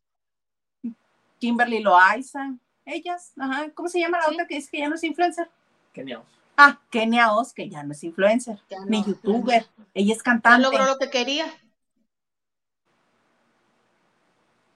[1.38, 2.54] Kimberly Loaiza,
[2.84, 3.70] ellas, ajá.
[3.74, 4.34] ¿Cómo se llama la sí.
[4.34, 5.50] otra que dice que ya no es influencer?
[5.92, 6.26] Kenia Oz.
[6.56, 9.86] Ah, Kenia Oz, que ya no es influencer, no, ni youtuber, no.
[9.94, 10.64] ella es cantante.
[10.64, 11.46] Ya logró lo que quería.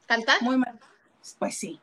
[0.07, 0.41] ¿Cantar?
[0.43, 0.79] Muy mal.
[1.39, 1.81] Pues sí.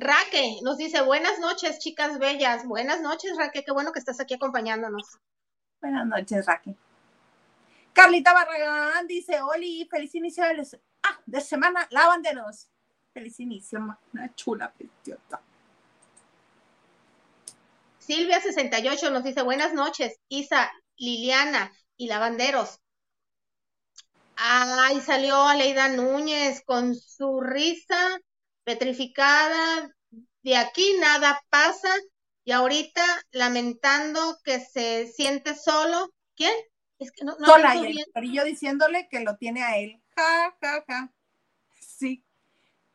[0.00, 2.66] Raque nos dice, buenas noches, chicas bellas.
[2.66, 5.18] Buenas noches, Raque, qué bueno que estás aquí acompañándonos.
[5.78, 6.74] Buenas noches, Raque.
[7.92, 10.66] Carlita Barragán dice, Oli, feliz inicio de,
[11.02, 12.70] ah, de semana, lavanderos.
[13.12, 13.78] Feliz inicio,
[14.14, 15.42] una chula preciosa.
[18.00, 22.80] Silvia68 nos dice, buenas noches, Isa, Liliana y lavanderos.
[24.36, 28.18] Ay, salió Aleida Núñez con su risa
[28.64, 29.94] petrificada.
[30.42, 31.94] De aquí nada pasa.
[32.44, 36.12] Y ahorita lamentando que se siente solo.
[36.34, 36.54] ¿Quién?
[36.98, 40.02] Es que no, no Sola y el yo diciéndole que lo tiene a él.
[40.16, 41.12] Ja, ja, ja.
[41.80, 42.24] Sí.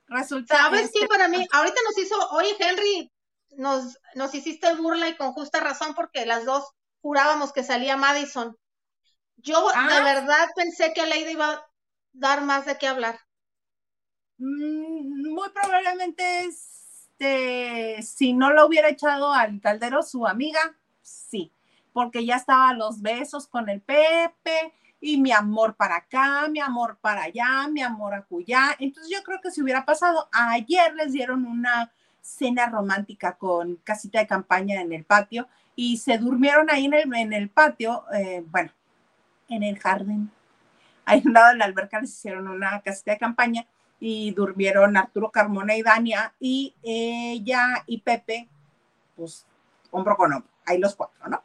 [0.08, 0.58] Resulta.
[0.58, 1.00] ¿Sabes este...
[1.02, 1.08] qué?
[1.08, 3.12] Para mí, ahorita nos hizo, oye, Henry,
[3.58, 6.66] nos, nos hiciste burla y con justa razón porque las dos
[7.02, 8.58] jurábamos que salía Madison.
[9.38, 9.88] Yo ah.
[9.94, 11.66] de verdad pensé que Aleida iba a
[12.14, 13.20] dar más de qué hablar.
[14.38, 20.60] Mm, muy probablemente, este, si no lo hubiera echado al caldero su amiga,
[21.02, 21.52] sí,
[21.94, 26.98] porque ya estaba los besos con el Pepe y mi amor para acá, mi amor
[27.00, 28.76] para allá, mi amor acullá.
[28.80, 34.20] Entonces yo creo que si hubiera pasado, ayer les dieron una cena romántica con casita
[34.20, 38.44] de campaña en el patio y se durmieron ahí en el, en el patio, eh,
[38.48, 38.72] bueno,
[39.50, 40.32] en el jardín.
[41.06, 43.68] Ahí un lado de la alberca les hicieron una casita de campaña
[44.00, 48.48] y durmieron Arturo Carmona y Dania y ella y Pepe,
[49.16, 49.46] pues
[49.92, 51.42] hombro con hombro, ahí los cuatro, ¿no?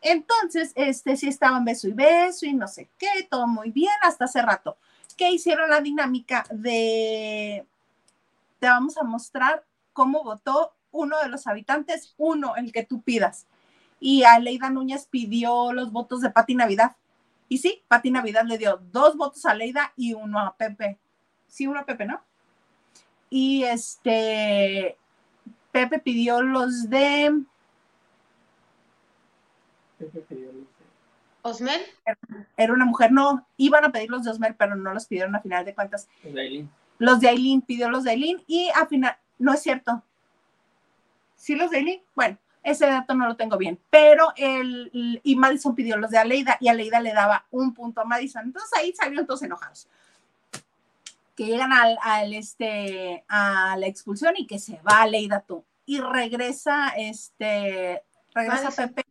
[0.00, 4.24] Entonces, este sí estaban beso y beso y no sé qué, todo muy bien hasta
[4.24, 4.76] hace rato.
[5.16, 7.66] que hicieron la dinámica de,
[8.58, 9.62] te vamos a mostrar
[9.92, 13.46] cómo votó uno de los habitantes, uno, el que tú pidas.
[14.00, 16.96] Y Aleida Núñez pidió los votos de Pati Navidad.
[17.48, 20.98] Y sí, Pati Navidad le dio dos votos a Leida y uno a Pepe.
[21.52, 22.18] Sí, uno a Pepe, ¿no?
[23.28, 24.96] Y este,
[25.70, 27.42] Pepe pidió los de...
[29.98, 30.84] Pepe pidió los de...
[31.42, 31.82] ¿Osmel?
[32.56, 35.42] Era una mujer, no, iban a pedir los de Osmel, pero no los pidieron a
[35.42, 36.08] final de cuentas.
[36.24, 36.70] Los de Aileen.
[36.96, 40.02] Los de Aileen, pidió los de Aileen y a final, no es cierto.
[41.36, 42.02] ¿Sí los de Aileen?
[42.14, 46.56] Bueno, ese dato no lo tengo bien, pero el, y Madison pidió los de Aleida
[46.60, 48.44] y Aleida le daba un punto a Madison.
[48.44, 49.86] Entonces ahí salieron todos enojados.
[51.34, 55.64] Que llegan al, al este, a la expulsión y que se va Aleida tú.
[55.86, 58.02] Y regresa, este,
[58.34, 58.88] regresa Madison.
[58.94, 59.04] Pepe,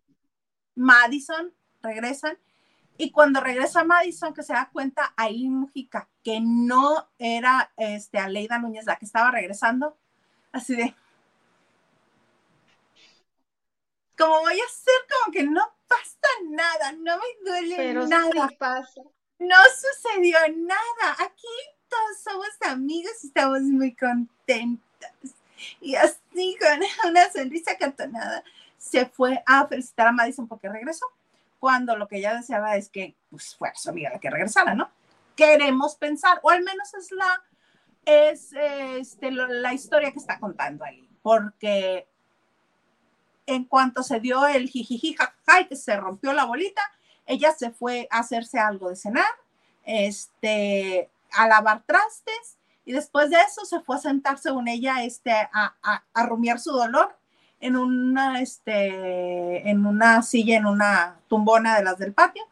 [0.75, 2.37] Madison, regresan.
[2.97, 8.59] Y cuando regresa Madison, que se da cuenta ahí Mujica, que no era este, Aleida
[8.59, 9.97] Núñez la que estaba regresando,
[10.51, 10.95] así de,
[14.21, 18.47] como voy a hacer como que no pasa nada, no me duele Pero nada.
[18.49, 19.01] Sí pasa.
[19.39, 21.15] No sucedió nada.
[21.19, 21.47] Aquí
[22.23, 24.81] somos amigos y estamos muy contentos.
[25.79, 28.43] Y así con una sonrisa cantonada
[28.77, 31.05] se fue a felicitar a Madison porque regresó.
[31.59, 34.89] Cuando lo que ella deseaba es que pues, fuera su amiga la que regresara, ¿no?
[35.35, 37.43] Queremos pensar, o al menos es la,
[38.03, 42.07] es este, la historia que está contando ahí, porque
[43.45, 46.81] en cuanto se dio el jijiji y que se rompió la bolita,
[47.27, 49.31] ella se fue a hacerse algo de cenar,
[49.85, 55.31] este, a lavar trastes y después de eso se fue a sentarse con ella este,
[55.31, 57.15] a, a, rumiar su dolor
[57.59, 62.43] en una, este, en una silla, en una tumbona de las del patio,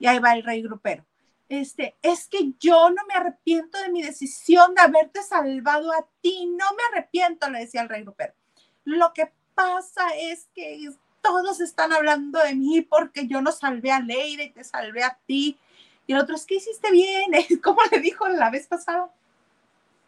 [0.00, 1.04] y ahí va el rey grupero.
[1.48, 6.46] Este, es que yo no me arrepiento de mi decisión de haberte salvado a ti,
[6.46, 8.34] no me arrepiento, le decía el rey grupero.
[8.84, 10.90] Lo que pasa es que
[11.22, 15.18] todos están hablando de mí porque yo no salvé a Leire y te salvé a
[15.26, 15.58] ti.
[16.08, 17.30] Y el otro es que hiciste bien,
[17.62, 19.10] como le dijo la vez pasada.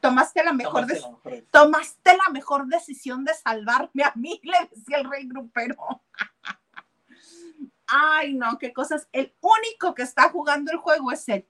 [0.00, 0.86] Tomaste la mejor,
[1.50, 5.76] tomaste la mejor decisión de salvarme a mí, le decía el rey grupero.
[7.86, 9.08] Ay, no, qué cosas.
[9.12, 11.46] El único que está jugando el juego es él,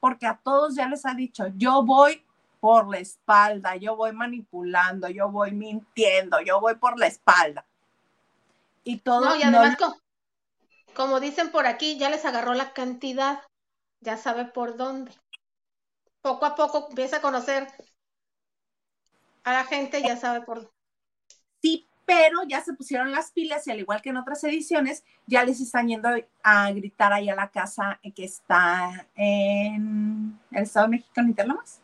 [0.00, 2.24] porque a todos ya les ha dicho, yo voy
[2.58, 7.64] por la espalda, yo voy manipulando, yo voy mintiendo, yo voy por la espalda.
[8.82, 9.26] Y todo.
[9.26, 9.76] No, y además,
[10.94, 13.40] como dicen por aquí, ya les agarró la cantidad,
[14.04, 15.10] ya sabe por dónde.
[16.20, 17.66] Poco a poco empieza a conocer
[19.42, 20.70] a la gente, ya sabe por dónde.
[21.60, 25.44] Sí, pero ya se pusieron las pilas y al igual que en otras ediciones, ya
[25.44, 26.08] les están yendo
[26.42, 31.80] a gritar ahí a la casa que está en el Estado de México, en Interlomas.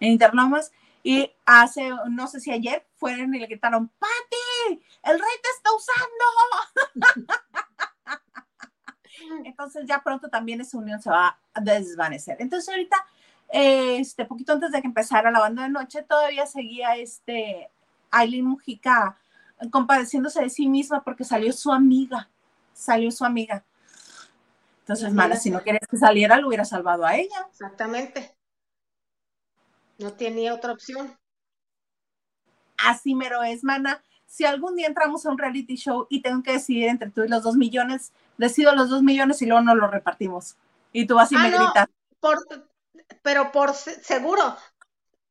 [0.00, 0.72] En Interlomas.
[1.04, 5.70] Y hace, no sé si ayer, fueron y le gritaron, Pati, el rey te está
[5.72, 7.36] usando.
[9.44, 12.36] Entonces ya pronto también esa unión se va a desvanecer.
[12.40, 12.96] Entonces ahorita,
[13.48, 17.70] este, poquito antes de que empezara la banda de noche, todavía seguía este
[18.10, 19.16] Aileen Mujica
[19.70, 22.28] compadeciéndose de sí misma porque salió su amiga,
[22.74, 23.64] salió su amiga.
[24.80, 27.46] Entonces, mala, si no querías que saliera, lo hubiera salvado a ella.
[27.50, 28.36] Exactamente.
[29.98, 31.16] No tenía otra opción.
[32.78, 34.02] Así mero es, mana.
[34.26, 37.28] Si algún día entramos a un reality show y tengo que decidir entre tú y
[37.28, 40.56] los dos millones, decido los dos millones y luego no lo repartimos.
[40.92, 41.88] Y tú vas y ah, me gritas.
[43.22, 44.56] pero por seguro,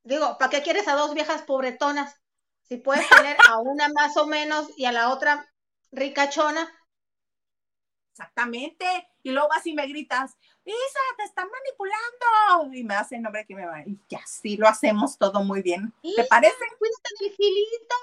[0.04, 2.16] digo, ¿para qué quieres a dos viejas pobretonas?
[2.64, 5.48] Si puedes tener a una más o menos y a la otra
[5.92, 6.68] ricachona.
[8.16, 8.86] Exactamente.
[9.24, 12.74] Y luego así me gritas, Isa, te están manipulando.
[12.74, 13.82] Y me hace el nombre que me va.
[13.82, 15.94] Y ya sí, lo hacemos todo muy bien.
[16.02, 16.56] ¿Te parece?
[16.80, 17.96] Cuídate del gilito.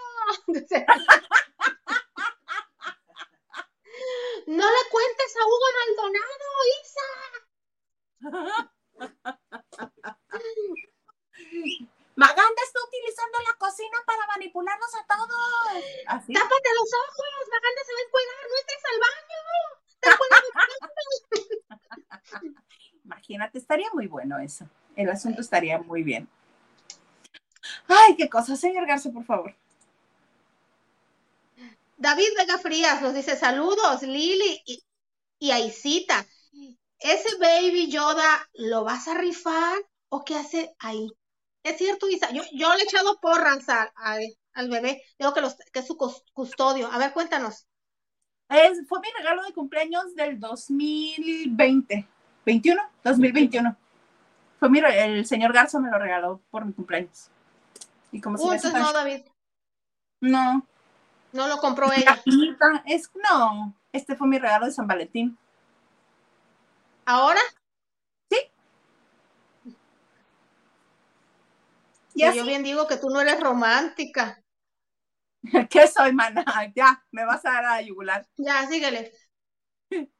[4.48, 6.46] no le cuentes a Hugo Maldonado,
[6.82, 7.08] Isa.
[12.16, 15.32] Maganda está utilizando la cocina para manipularnos a todos.
[16.06, 16.34] ¿Así?
[16.34, 19.81] Tápate los ojos, Maganda se va a encuadrar, no estés al baño.
[23.04, 24.68] Imagínate, estaría muy bueno eso.
[24.96, 26.28] El asunto estaría muy bien.
[27.88, 29.54] Ay, qué cosa, señor Garza, por favor.
[31.96, 34.82] David Vega Frías nos dice saludos, Lili y,
[35.38, 36.26] y Aisita.
[36.98, 41.08] ¿Ese baby Yoda lo vas a rifar o qué hace ahí?
[41.62, 45.86] Es cierto, Isa, yo, le he echado porras al bebé, digo que, los, que es
[45.86, 45.96] su
[46.32, 46.90] custodio.
[46.90, 47.66] A ver, cuéntanos.
[48.52, 52.06] Es, fue mi regalo de cumpleaños del 2020,
[52.44, 53.76] 21, 2021.
[54.58, 57.28] Fue mi, el señor Garza me lo regaló por mi cumpleaños.
[58.10, 59.22] Y como uh, entonces no, David.
[60.20, 60.66] No.
[61.32, 62.20] No lo compró ella.
[62.86, 65.36] Es, no, este fue mi regalo de San Valentín.
[67.06, 67.40] ¿Ahora?
[72.14, 74.41] yo bien digo que tú no eres romántica.
[75.70, 76.44] ¿Qué soy, mana?
[76.76, 78.26] Ya, me vas a dar a yugular.
[78.36, 79.12] Ya, síguele.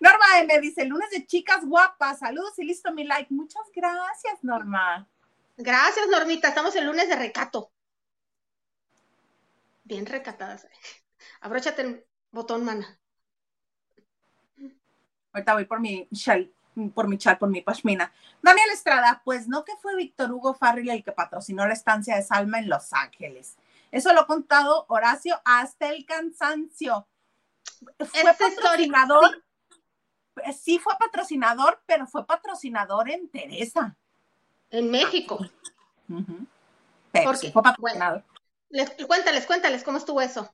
[0.00, 3.32] Norma me dice, lunes de chicas guapas, saludos y listo mi like.
[3.32, 5.08] Muchas gracias, Norma.
[5.56, 6.48] Gracias, Normita.
[6.48, 7.72] Estamos el lunes de recato.
[9.84, 10.66] Bien recatadas.
[11.40, 12.98] Abróchate el botón, mana.
[15.32, 16.55] Ahorita voy por mi shell
[16.94, 18.12] por mi chat, por mi pashmina.
[18.42, 22.22] Daniel Estrada, pues no que fue Víctor Hugo Farrell el que patrocinó la estancia de
[22.22, 23.56] Salma en Los Ángeles.
[23.90, 27.06] Eso lo ha contado Horacio hasta el cansancio.
[27.98, 29.42] Fue patrocinador.
[30.54, 30.78] Sí.
[30.78, 33.96] fue patrocinador, pero fue patrocinador en Teresa.
[34.70, 35.38] En México.
[37.12, 38.24] fue patrocinador.
[38.68, 40.52] les, cuéntales, cuéntales cómo estuvo eso.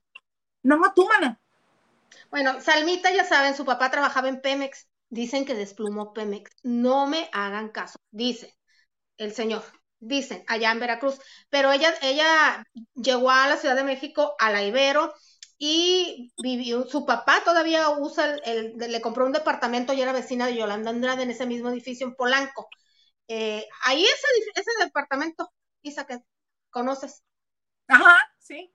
[0.61, 1.39] No, tú, mana.
[2.31, 6.51] Bueno, Salmita, ya saben, su papá trabajaba en Pemex Dicen que desplumó Pemex.
[6.63, 7.99] No me hagan caso.
[8.11, 8.57] Dice
[9.17, 9.63] el señor.
[9.99, 11.19] Dicen allá en Veracruz.
[11.49, 15.13] Pero ella, ella llegó a la Ciudad de México, a la Ibero,
[15.57, 20.55] y vivió, su papá todavía usa, el, le compró un departamento y era vecina de
[20.57, 22.67] Yolanda Andrade en ese mismo edificio en Polanco.
[23.27, 25.51] Eh, ahí ese, ese departamento,
[25.83, 26.19] Isa, que
[26.71, 27.23] conoces.
[27.87, 28.73] Ajá, sí.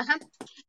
[0.00, 0.18] Ajá.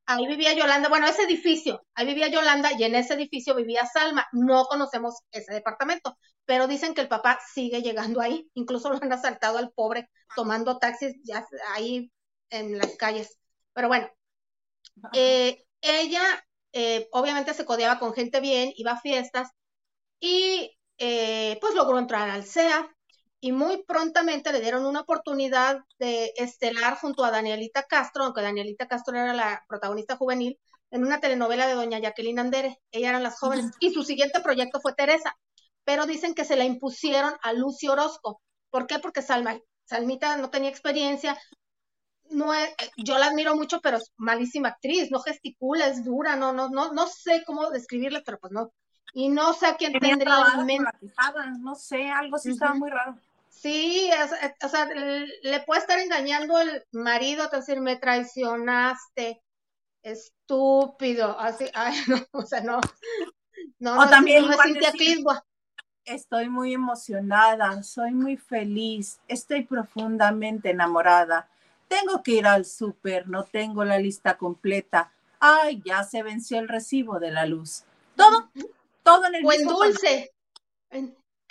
[0.08, 4.28] Ahí vivía Yolanda, bueno, ese edificio, ahí vivía Yolanda y en ese edificio vivía Salma.
[4.34, 8.50] No conocemos ese departamento, pero dicen que el papá sigue llegando ahí.
[8.56, 12.12] Incluso lo han asaltado al pobre tomando taxis ya ahí
[12.50, 13.38] en las calles.
[13.74, 14.10] Pero bueno,
[15.14, 16.22] eh, ella
[16.74, 19.50] eh, obviamente se codeaba con gente bien, iba a fiestas
[20.20, 22.90] y eh, pues logró entrar al CEA
[23.42, 28.88] y muy prontamente le dieron una oportunidad de estelar junto a Danielita Castro, aunque Danielita
[28.88, 30.60] Castro era la protagonista juvenil,
[30.92, 32.80] en una telenovela de doña Jacqueline Andere.
[32.92, 33.72] Ella eran las jóvenes.
[33.80, 35.36] Y su siguiente proyecto fue Teresa.
[35.84, 38.42] Pero dicen que se la impusieron a Lucio Orozco.
[38.70, 39.00] ¿Por qué?
[39.00, 41.36] Porque Salma, Salmita no tenía experiencia.
[42.30, 42.54] No
[42.96, 46.94] yo la admiro mucho, pero es malísima actriz, no gesticula, es dura, no, no, no,
[46.94, 48.72] no sé cómo describirla, pero pues no.
[49.14, 50.90] Y no sé a quién tendría en mente.
[51.60, 53.18] No sé, algo sí estaba muy raro.
[53.62, 54.10] Sí,
[54.64, 54.90] o sea,
[55.44, 59.40] le puede estar engañando el marido, te decir, me traicionaste,
[60.02, 62.82] estúpido, así, ay, no, o sea, no.
[63.78, 65.44] No, o también no
[66.04, 71.48] Estoy muy emocionada, soy muy feliz, estoy profundamente enamorada.
[71.88, 75.12] Tengo que ir al súper, no tengo la lista completa.
[75.40, 77.84] Ay, ya se venció el recibo de la luz.
[78.16, 78.50] Todo,
[79.04, 80.34] todo en el o en dulce.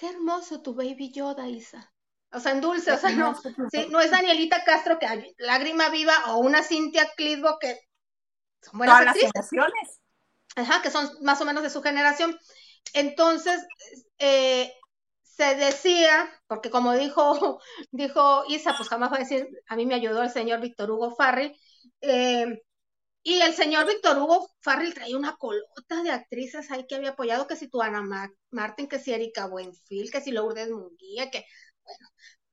[0.00, 1.89] Qué hermoso tu baby Yoda, Isa.
[2.32, 6.14] O sea, en dulce, o sea, no, sí, no es Danielita Castro que Lágrima Viva
[6.28, 7.76] o una Cintia Clitbo que
[8.62, 10.00] son buenas Todas las generaciones.
[10.56, 12.38] Ajá, que son más o menos de su generación.
[12.92, 13.66] Entonces,
[14.18, 14.72] eh,
[15.22, 17.60] se decía, porque como dijo,
[17.90, 21.14] dijo Isa, pues jamás va a decir, a mí me ayudó el señor Víctor Hugo
[21.16, 21.56] Farrell,
[22.00, 22.62] eh,
[23.22, 27.46] y el señor Víctor Hugo Farrell traía una colota de actrices ahí que había apoyado,
[27.46, 28.02] que si tu Ana
[28.50, 31.44] Martín, que si Erika Buenfil, que si Lourdes Munguía, que,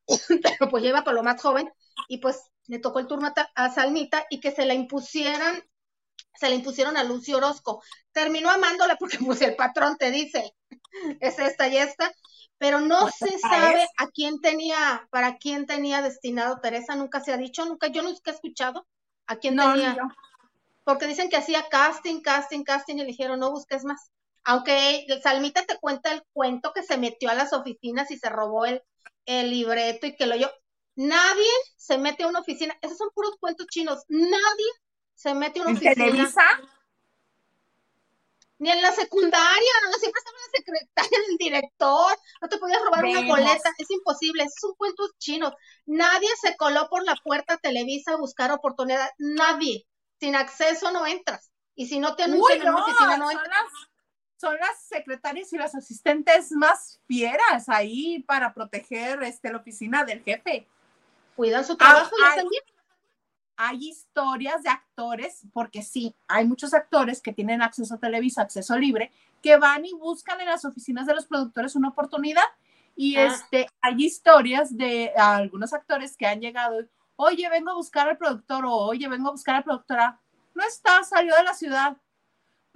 [0.07, 0.23] bueno,
[0.59, 1.71] pero pues lleva por lo más joven,
[2.07, 5.63] y pues le tocó el turno a Salmita y que se la impusieran,
[6.35, 7.81] se la impusieron a Lucio Orozco.
[8.11, 10.53] Terminó amándola porque pues el patrón te dice,
[11.19, 12.11] es esta y esta,
[12.57, 17.31] pero no pues, se sabe a quién tenía, para quién tenía destinado Teresa, nunca se
[17.31, 18.87] ha dicho, nunca, yo nunca he escuchado
[19.27, 19.97] a quién tenía
[20.87, 24.09] porque dicen que hacía casting, casting, casting y le dijeron, no busques más.
[24.45, 28.29] Aunque el Salmita te cuenta el cuento que se metió a las oficinas y se
[28.29, 28.81] robó el,
[29.27, 30.49] el libreto y que lo yo.
[30.95, 34.65] Nadie se mete a una oficina, esos son puros cuentos chinos, nadie
[35.13, 35.93] se mete a una oficina.
[35.93, 36.43] Televisa?
[38.59, 43.05] Ni en la secundaria, no, siempre estaba la secretaria del director, no te podías robar
[43.05, 45.53] una boleta, es imposible, esos son cuentos chinos.
[45.85, 49.85] Nadie se coló por la puerta Televisa a buscar oportunidad, nadie
[50.19, 51.51] sin acceso no entras.
[51.75, 53.71] Y si no te anuncian en una oficina, no entras.
[54.37, 60.23] Son las, secretarias y las asistentes más fieras ahí para proteger este, la oficina del
[60.23, 60.67] jefe.
[61.35, 62.45] Cuidan su trabajo y hay,
[63.57, 68.77] Hay historias de actores, porque sí, hay muchos actores que tienen acceso a Televisa, acceso
[68.77, 69.11] libre,
[69.41, 72.45] que van y buscan en las oficinas de los productores una oportunidad.
[72.95, 73.25] Y ah.
[73.25, 78.65] este, hay historias de algunos actores que han llegado oye, vengo a buscar al productor
[78.65, 80.21] o oye, vengo a buscar a la productora.
[80.55, 81.97] No está, salió de la ciudad.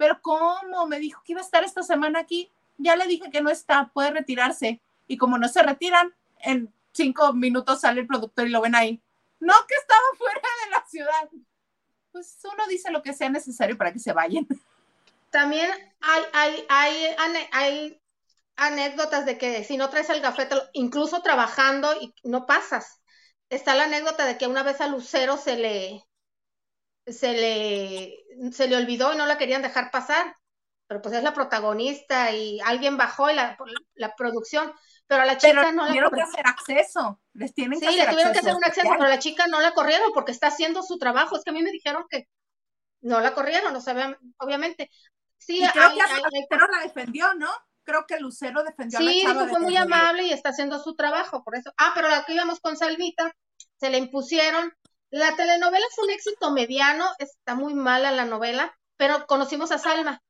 [0.02, 0.88] Pero ¿cómo?
[0.88, 2.50] Me dijo que iba a estar esta semana aquí.
[2.76, 4.80] Ya le dije que no está, puede retirarse.
[5.06, 9.00] Y como no se retiran, en cinco minutos sale el productor y lo ven ahí.
[9.38, 11.28] No, que estaba fuera de la ciudad.
[12.10, 14.44] Pues uno dice lo que sea necesario para que se vayan.
[15.30, 18.00] También hay, hay, hay, hay
[18.56, 23.02] anécdotas de que si no traes el gafete, incluso trabajando y no pasas
[23.52, 26.06] está la anécdota de que una vez a Lucero se le,
[27.06, 30.36] se le, se le olvidó y no la querían dejar pasar,
[30.86, 33.56] pero pues es la protagonista y alguien bajó y la,
[33.94, 34.72] la producción,
[35.06, 38.06] pero a la chica no la tuvieron que hacer acceso, les tienen que sí, le
[38.06, 40.82] tuvieron que hacer un acceso, pero a la chica no la corrieron porque está haciendo
[40.82, 42.28] su trabajo, es que a mí me dijeron que
[43.00, 44.90] no la corrieron, no sabían, obviamente.
[45.38, 47.50] Sí, y creo que la defendió, ¿no?
[47.84, 50.78] creo que Lucero defendió sí, a la Sí, dijo, fue muy amable y está haciendo
[50.78, 51.72] su trabajo, por eso.
[51.76, 53.34] Ah, pero la que íbamos con Salvita,
[53.78, 54.72] se le impusieron.
[55.12, 60.22] La telenovela fue un éxito mediano, está muy mala la novela, pero conocimos a Salma.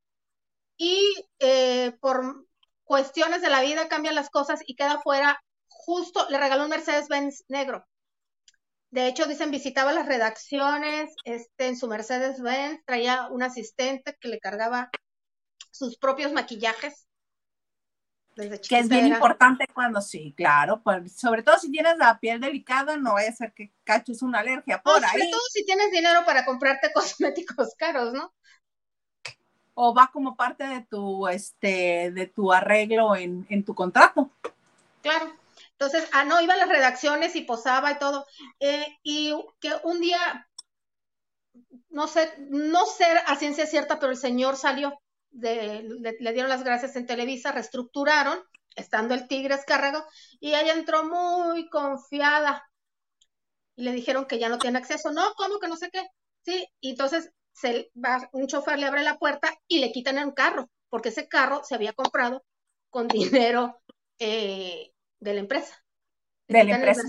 [0.76, 2.46] Y eh, por
[2.82, 7.44] cuestiones de la vida cambian las cosas y queda fuera, justo le regaló un Mercedes-Benz
[7.46, 7.86] negro.
[8.90, 14.40] De hecho, dicen, visitaba las redacciones este, en su Mercedes-Benz, traía un asistente que le
[14.40, 14.90] cargaba
[15.70, 17.06] sus propios maquillajes
[18.34, 22.96] que es bien importante cuando sí, claro, pues, sobre todo si tienes la piel delicada,
[22.96, 25.10] no vaya a ser que caches una alergia por ahí.
[25.10, 28.32] Sobre todo si tienes dinero para comprarte cosméticos caros, ¿no?
[29.74, 34.30] O va como parte de tu, este, de tu arreglo en, en tu contrato.
[35.02, 35.32] Claro.
[35.72, 38.26] Entonces, ah, no, iba a las redacciones y posaba y todo.
[38.60, 40.46] Eh, y que un día
[41.90, 45.00] no sé, no sé a ciencia cierta, pero el señor salió,
[45.32, 48.38] de, le, le dieron las gracias en Televisa, reestructuraron,
[48.76, 50.04] estando el tigre escárrago,
[50.40, 52.68] y ella entró muy confiada.
[53.74, 55.10] Y le dijeron que ya no tiene acceso.
[55.12, 56.06] No, ¿cómo que no sé qué?
[56.42, 60.34] Sí, y entonces se va, un chofer le abre la puerta y le quitan el
[60.34, 62.44] carro, porque ese carro se había comprado
[62.90, 63.08] con
[63.42, 63.80] dinero
[64.18, 65.82] eh, de la empresa.
[66.48, 67.02] Le De la empresa.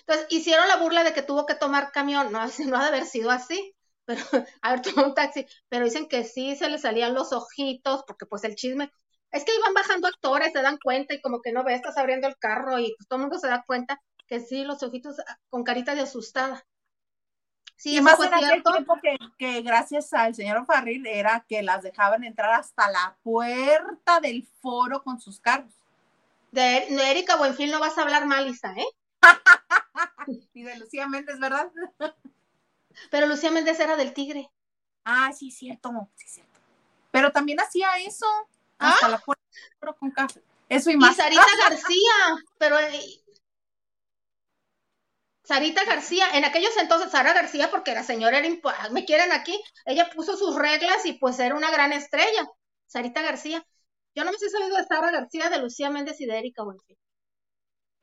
[0.00, 2.30] Entonces, hicieron la burla de que tuvo que tomar camión.
[2.32, 3.74] No, no ha de haber sido así,
[4.08, 4.22] pero
[4.62, 5.46] haber tomado un taxi.
[5.68, 8.90] Pero dicen que sí se le salían los ojitos, porque pues el chisme.
[9.30, 12.26] Es que iban bajando actores, se dan cuenta y como que no ve, estás abriendo
[12.26, 15.38] el carro y pues todo el mundo se da cuenta que sí, los ojitos ah,
[15.50, 16.64] con carita de asustada.
[17.76, 21.62] Sí, Y más fue en aquel tiempo que, que gracias al señor Farril era que
[21.62, 25.74] las dejaban entrar hasta la puerta del foro con sus carros.
[26.50, 28.88] De, no, Erika Buenfil no vas a hablar mal, Isa, ¿eh?
[30.54, 31.70] Y de Lucía Méndez, ¿verdad?
[33.10, 34.50] Pero Lucía Méndez era del Tigre.
[35.04, 36.60] Ah, sí, cierto, sí, cierto.
[37.10, 38.26] Pero también hacía eso,
[38.78, 39.42] hasta la puerta
[39.80, 40.42] foro con café.
[40.68, 41.16] Eso y Y más.
[41.16, 42.12] Sarita García,
[42.58, 43.22] pero eh,
[45.42, 49.58] Sarita García, en aquellos entonces Sara García, porque la señora era, ah, me quieren aquí,
[49.86, 52.46] ella puso sus reglas y pues era una gran estrella.
[52.86, 53.64] Sarita García.
[54.14, 56.98] Yo no me he sabido de Sara García, de Lucía Méndez y de Erika Buenfil.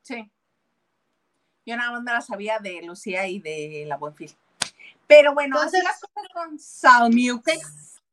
[0.02, 0.32] Sí.
[1.66, 4.32] Yo nada más me la sabía de Lucía y de la Buenfil.
[5.08, 7.48] Pero bueno, así Entonces- las cosas con Salmiuk.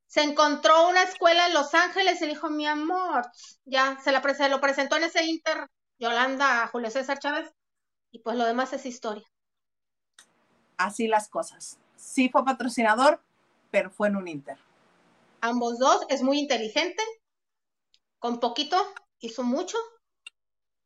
[0.07, 3.31] Se encontró una escuela en Los Ángeles y le dijo, mi amor,
[3.65, 7.51] ya, se, la pre- se lo presentó en ese Inter Yolanda a Julio César Chávez
[8.11, 9.25] y pues lo demás es historia.
[10.77, 11.79] Así las cosas.
[11.97, 13.23] Sí fue patrocinador,
[13.71, 14.59] pero fue en un Inter.
[15.41, 17.03] Ambos dos, es muy inteligente,
[18.19, 18.77] con poquito
[19.21, 19.79] hizo mucho,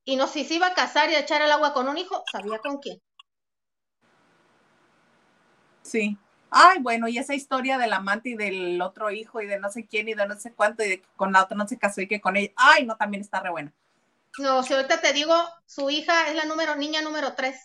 [0.05, 2.23] y no si se iba a casar y a echar el agua con un hijo,
[2.31, 3.03] sabía con quién.
[5.87, 6.19] Sí.
[6.51, 9.87] Ay, bueno, y esa historia del amante y del otro hijo y de no sé
[9.87, 12.01] quién y de no sé cuánto y de que con la otra no se casó
[12.01, 12.53] y que con ella.
[12.57, 13.73] Ay, no, también está re buena.
[14.39, 15.35] No, si ahorita te digo,
[15.67, 17.57] su hija es la número, niña número 3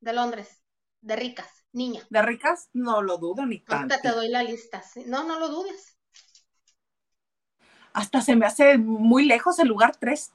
[0.00, 0.60] de Londres,
[1.00, 2.02] de ricas, niña.
[2.10, 3.94] De ricas, no lo dudo ni tanto.
[3.94, 4.82] Ahorita te doy la lista.
[4.82, 5.04] sí.
[5.06, 5.96] No, no lo dudes.
[7.92, 10.32] Hasta se me hace muy lejos el lugar 3.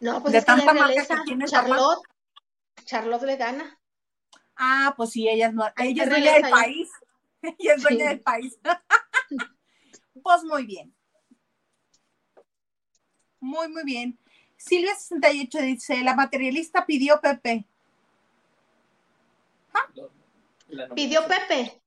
[0.00, 2.02] No, pues De es que tanta es marca que tiene Charlotte,
[2.84, 3.77] Charlotte le gana.
[4.58, 6.90] Ah, pues sí, ella es, no- ella es dueña del país.
[7.42, 8.08] Ella es dueña Sí.
[8.08, 8.58] del país.
[10.24, 10.92] pues muy bien.
[13.38, 14.18] Muy, muy bien.
[14.58, 17.64] Silvia68 dice, la materialista pidió Pepe.
[20.68, 21.26] La Pidió.
[21.28, 21.80] Pepe.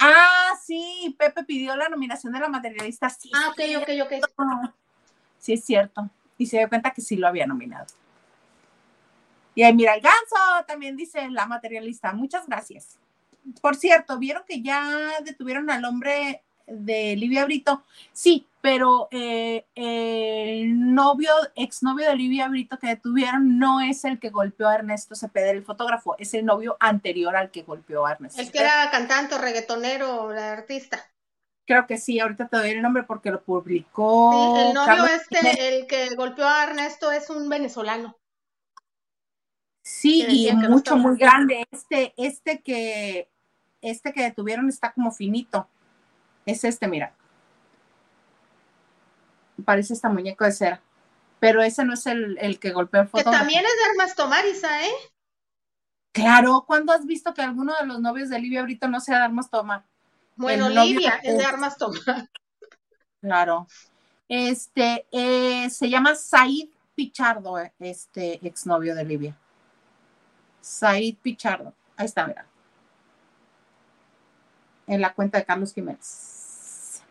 [0.00, 3.08] Ah, sí, Pepe pidió la nominación de la materialista.
[3.08, 4.30] Sí, Ah, ok, ok, ok.
[5.38, 6.10] Sí, es cierto.
[6.36, 7.86] Y se dio cuenta que sí lo había nominado.
[9.58, 12.12] Y ahí mira, el ganso también dice la materialista.
[12.12, 12.96] Muchas gracias.
[13.60, 17.82] Por cierto, ¿vieron que ya detuvieron al hombre de Livia Brito?
[18.12, 24.30] Sí, pero eh, el novio, exnovio de Livia Brito que detuvieron no es el que
[24.30, 28.40] golpeó a Ernesto Cepeda, el fotógrafo, es el novio anterior al que golpeó a Ernesto.
[28.40, 31.04] El que era cantante reggaetonero, el artista.
[31.66, 34.54] Creo que sí, ahorita te doy el nombre porque lo publicó.
[34.54, 35.52] Sí, el novio Carlos Jiménez.
[35.52, 38.16] este, el que golpeó a Ernesto es un venezolano.
[39.88, 41.66] Sí, que y que mucho, muy grande.
[41.70, 43.30] Este, este que,
[43.80, 45.66] este que detuvieron está como finito.
[46.44, 47.14] Es este, mira.
[49.64, 50.82] Parece esta muñeco de cera.
[51.40, 53.38] Pero ese no es el, el que golpeó Que fotógrafo.
[53.38, 54.92] también es de Armas Tomariza, ¿eh?
[56.12, 59.24] Claro, ¿cuándo has visto que alguno de los novios de Livia Brito no sea de
[59.24, 59.86] armas toma?
[60.36, 62.28] Bueno, El Livia es de Armas Tomar.
[63.20, 63.66] Claro.
[64.28, 69.36] Este, eh, se llama Said Pichardo, eh, este exnovio de Livia.
[70.68, 71.72] Said Pichardo.
[71.96, 72.44] Ahí está, mira.
[74.86, 77.02] En la cuenta de Carlos Jiménez.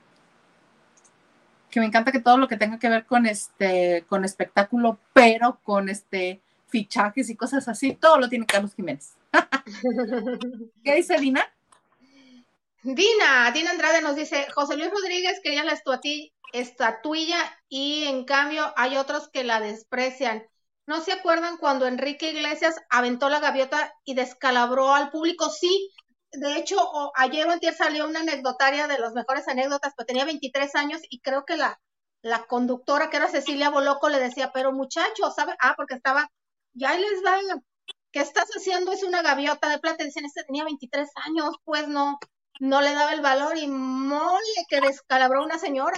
[1.72, 5.60] Que me encanta que todo lo que tenga que ver con este, con espectáculo, pero
[5.64, 9.16] con este fichajes y cosas así, todo lo tiene Carlos Jiménez.
[10.84, 11.42] ¿Qué dice Dina?
[12.84, 15.78] Dina, Dina Andrade nos dice, José Luis Rodríguez quería la
[16.54, 17.38] estatuilla
[17.70, 20.44] y en cambio hay otros que la desprecian.
[20.88, 25.50] ¿No se acuerdan cuando Enrique Iglesias aventó la gaviota y descalabró al público?
[25.50, 25.92] Sí,
[26.32, 26.78] de hecho,
[27.16, 31.20] ayer o antier salió una anecdotaria de las mejores anécdotas, pero tenía 23 años y
[31.20, 31.80] creo que la,
[32.22, 35.56] la conductora, que era Cecilia Boloco, le decía, pero muchacho, ¿sabe?
[35.60, 36.32] Ah, porque estaba,
[36.74, 37.38] ya les va,
[38.12, 38.94] ¿qué estás haciendo?
[38.94, 40.06] Es una gaviota de plata.
[40.06, 42.18] Dicen, este tenía 23 años, pues no,
[42.62, 45.98] no le daba el valor y mole que descalabró a una señora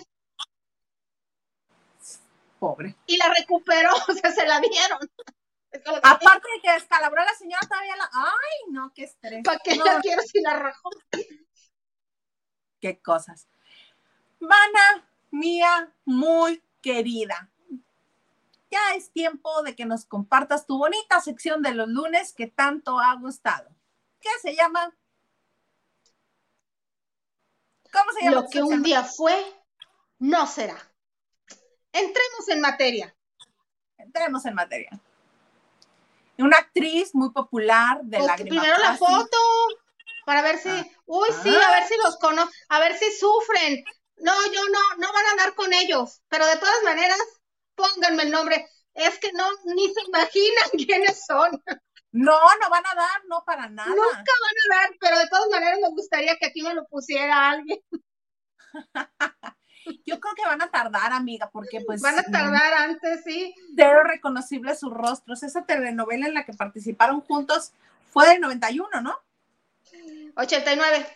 [2.60, 2.96] Pobre.
[3.06, 5.00] y la recuperó, o sea, se la dieron.
[5.72, 8.10] Es que Aparte de que descalabró a la señora, todavía la.
[8.12, 9.44] ¡Ay, no, qué estrés!
[9.44, 10.90] ¿Para qué No, la quiero si la rajó?
[12.82, 13.48] qué cosas.
[14.40, 17.50] Mana, mía, muy querida.
[18.72, 23.00] Ya es tiempo de que nos compartas tu bonita sección de los lunes que tanto
[23.00, 23.70] ha gustado.
[24.22, 24.96] ¿Qué se llama?
[27.92, 28.42] ¿Cómo se llama?
[28.42, 29.36] Lo que un día fue,
[30.20, 30.89] no será.
[31.92, 33.16] Entremos en materia.
[33.98, 34.90] Entremos en materia.
[36.38, 39.38] Una actriz muy popular de la Primero la foto,
[40.26, 40.86] para ver si, ah.
[41.06, 43.84] uy, sí, a ver si los conozco, a ver si sufren.
[44.18, 47.20] No, yo no, no van a dar con ellos, pero de todas maneras,
[47.76, 48.70] pónganme el nombre.
[48.94, 51.62] Es que no, ni se imaginan quiénes son.
[52.12, 53.90] No, no van a dar, no para nada.
[53.90, 57.50] Nunca van a dar, pero de todas maneras me gustaría que aquí me lo pusiera
[57.50, 57.80] alguien.
[60.06, 62.02] Yo creo que van a tardar, amiga, porque pues...
[62.02, 63.54] Van a tardar antes, sí.
[63.76, 65.44] Cero reconocibles sus rostros.
[65.44, 67.74] Esa telenovela en la que participaron juntos
[68.12, 69.18] fue del 91, ¿no?
[70.36, 71.08] 89.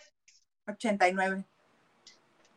[0.66, 1.44] 89.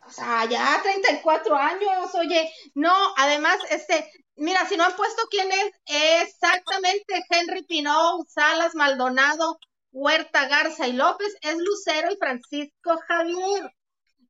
[0.05, 5.49] O sea, ya 34 años, oye, no, además, este, mira, si no han puesto quién
[5.51, 9.59] es exactamente Henry Pinot, Salas Maldonado,
[9.91, 13.73] Huerta Garza y López, es Lucero y Francisco Javier.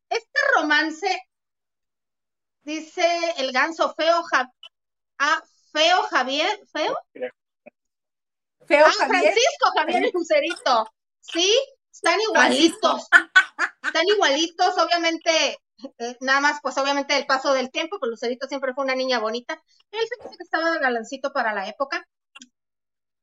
[0.10, 1.22] Este romance,
[2.68, 3.08] dice
[3.38, 4.22] el ganso feo,
[5.20, 6.98] ah, feo Javier, feo.
[8.68, 10.92] Feo ah, Francisco Javier y Lucerito,
[11.22, 11.58] ¿sí?
[11.90, 13.08] Están igualitos.
[13.82, 15.58] Están igualitos, obviamente,
[15.98, 19.20] eh, nada más, pues obviamente el paso del tiempo, pues Lucerito siempre fue una niña
[19.20, 19.62] bonita.
[19.92, 22.06] Él se que estaba galancito para la época.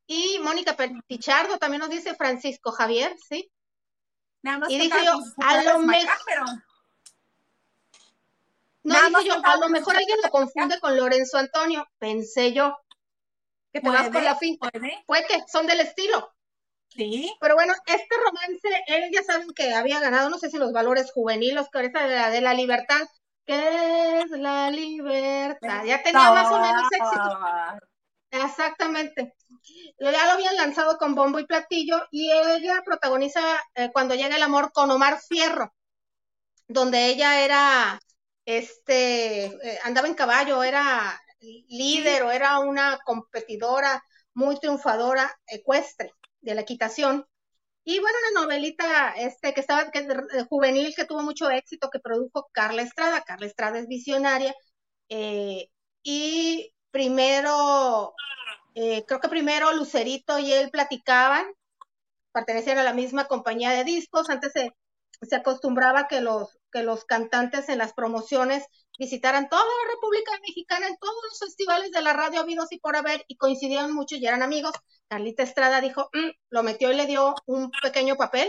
[0.07, 0.75] Y Mónica
[1.07, 3.51] Pichardo también nos dice Francisco Javier, ¿sí?
[4.43, 6.09] Nada más y dice yo, a lo mejor.
[8.85, 12.76] No, dije yo, a lo mejor alguien lo confunde con Lorenzo Antonio, pensé yo.
[13.72, 14.57] Que te vas con la fin.
[15.07, 16.32] Puede que son del estilo.
[16.89, 17.35] Sí.
[17.41, 21.11] Pero bueno, este romance, él ya saben que había ganado, no sé si los valores
[21.12, 23.03] juveniles, que ahorita de la, de la libertad.
[23.47, 25.85] ¿Qué es la libertad?
[25.85, 27.39] Ya tenía más o menos éxito.
[28.30, 29.35] Exactamente.
[29.99, 33.41] Ya lo habían lanzado con bombo y platillo y ella protagoniza
[33.74, 35.72] eh, cuando llega el amor con Omar Fierro,
[36.66, 38.01] donde ella era,
[38.45, 44.03] este, eh, andaba en caballo, era líder o era una competidora
[44.35, 47.27] muy triunfadora ecuestre de la equitación.
[47.85, 50.07] Y bueno, una novelita este, que estaba que,
[50.49, 53.23] juvenil que tuvo mucho éxito, que produjo Carla Estrada.
[53.23, 54.55] Carla Estrada es visionaria.
[55.09, 55.69] Eh,
[56.03, 58.15] y primero,
[58.75, 61.47] eh, creo que primero Lucerito y él platicaban,
[62.33, 64.31] pertenecían a la misma compañía de discos.
[64.31, 64.73] Antes se,
[65.27, 68.64] se acostumbraba que los, que los cantantes en las promociones
[68.99, 72.97] visitaran toda la República Mexicana en todos los festivales de la radio habidos y por
[72.97, 74.72] haber y coincidían mucho y eran amigos.
[75.09, 78.49] Carlita Estrada dijo, mm", lo metió y le dio un pequeño papel.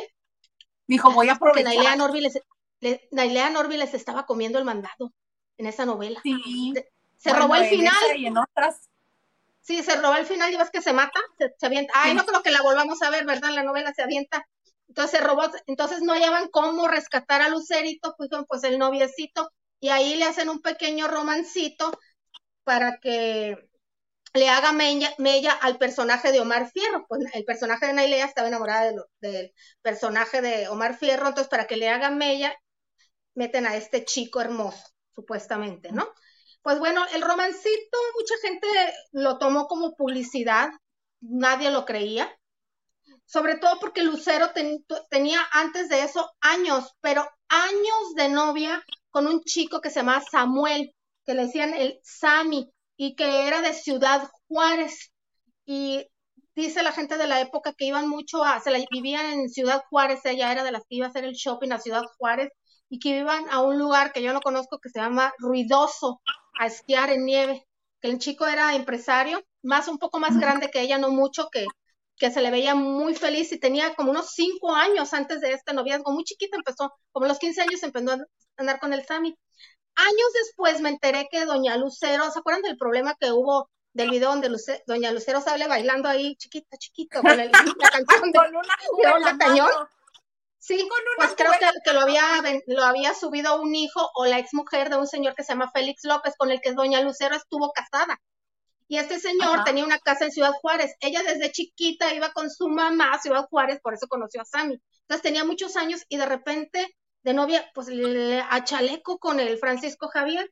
[0.88, 1.64] Dijo, voy a aprovechar.
[1.64, 5.14] Que Nailea Norby les, les estaba comiendo el mandado
[5.58, 6.20] en esa novela.
[6.24, 6.74] Sí.
[7.18, 7.94] Se, robó el final.
[8.18, 8.90] Y en otras.
[9.62, 11.92] Sí, se robó el final y ves que se mata, se, avienta.
[11.96, 13.50] Ay, no creo que la volvamos a ver, ¿verdad?
[13.52, 14.48] La novela se avienta.
[14.96, 20.16] Entonces robó, entonces no hallaban cómo rescatar a Lucerito, pues, pues el noviecito y ahí
[20.16, 22.00] le hacen un pequeño romancito
[22.64, 23.58] para que
[24.34, 27.06] le haga mella, al personaje de Omar Fierro.
[27.10, 31.76] Pues el personaje de Nailea estaba enamorada del personaje de Omar Fierro, entonces para que
[31.76, 32.56] le haga mella,
[33.34, 36.08] meten a este chico hermoso, supuestamente, ¿no?
[36.62, 38.68] Pues bueno, el romancito, mucha gente
[39.12, 40.70] lo tomó como publicidad,
[41.20, 42.34] nadie lo creía,
[43.26, 44.52] sobre todo porque Lucero
[45.10, 50.24] tenía antes de eso años, pero años de novia con un chico que se llamaba
[50.30, 50.94] Samuel,
[51.26, 55.12] que le decían el Sami, y que era de Ciudad Juárez.
[55.66, 56.08] Y
[56.56, 59.84] dice la gente de la época que iban mucho a, se la vivían en Ciudad
[59.90, 62.50] Juárez, ella era de las que iba a hacer el shopping a Ciudad Juárez,
[62.90, 66.22] y que iban a un lugar que yo no conozco que se llama Ruidoso,
[66.60, 67.66] a esquiar en nieve,
[68.02, 71.66] que el chico era empresario, más un poco más grande que ella, no mucho, que
[72.18, 75.74] que se le veía muy feliz y tenía como unos cinco años antes de este
[75.74, 78.18] noviazgo, muy chiquita empezó, como los 15 años empezó a
[78.58, 79.38] andar con el Sammy.
[79.96, 84.30] Años después me enteré que Doña Lucero, ¿se acuerdan del problema que hubo del video
[84.30, 84.50] donde
[84.88, 88.40] Doña Lucero sale bailando ahí chiquita, chiquita, con el, la canción de,
[89.16, 89.70] una Tañón?
[90.58, 92.24] Sí, pues creo que, que, lo, había,
[92.66, 95.70] lo había subido un hijo o la ex mujer de un señor que se llama
[95.72, 98.20] Félix López, con el que Doña Lucero estuvo casada.
[98.88, 100.96] Y este señor tenía una casa en Ciudad Juárez.
[101.00, 104.80] Ella desde chiquita iba con su mamá a Ciudad Juárez, por eso conoció a Sammy.
[105.02, 109.58] Entonces tenía muchos años y de repente, de novia, pues le, a chaleco con el
[109.58, 110.52] Francisco Javier.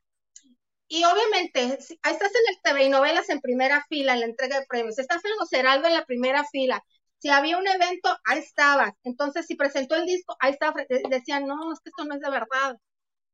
[0.88, 4.60] Y obviamente, ahí estás en el TV y novelas en primera fila, en la entrega
[4.60, 5.00] de premios.
[5.00, 6.84] Estás en los Heraldo en la primera fila.
[7.20, 8.94] Si había un evento, ahí estabas.
[9.04, 10.84] Entonces, si presentó el disco, ahí estaba.
[11.10, 12.78] Decían, no, es que esto no es de verdad.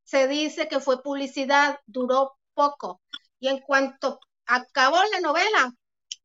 [0.03, 3.01] Se dice que fue publicidad, duró poco.
[3.39, 4.19] Y en cuanto
[4.49, 5.73] acabó la novela,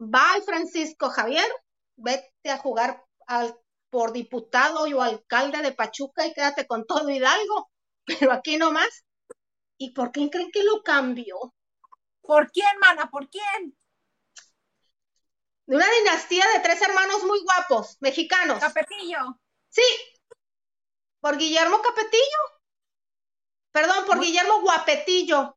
[0.00, 1.46] va el Francisco Javier,
[1.96, 3.56] vete a jugar al,
[3.90, 7.70] por diputado o alcalde de Pachuca y quédate con todo Hidalgo.
[8.04, 9.04] Pero aquí nomás.
[9.76, 11.54] ¿Y por qué creen que lo cambió?
[12.20, 13.10] ¿Por quién, mana?
[13.10, 13.76] ¿Por quién?
[15.66, 18.60] de una dinastía de tres hermanos muy guapos, mexicanos.
[18.60, 19.40] Capetillo.
[19.70, 19.82] Sí,
[21.20, 22.38] por Guillermo Capetillo.
[23.72, 25.56] Perdón, por Guillermo Guapetillo.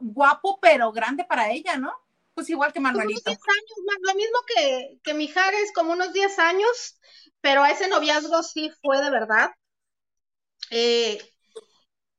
[0.00, 1.92] Guapo, pero grande para ella, ¿no?
[2.34, 3.30] Pues igual que Manuelito.
[3.30, 6.98] Unos 10 años, lo mismo que, que Mijares, como unos 10 años,
[7.40, 9.50] pero ese noviazgo sí fue de verdad.
[10.70, 11.18] Eh,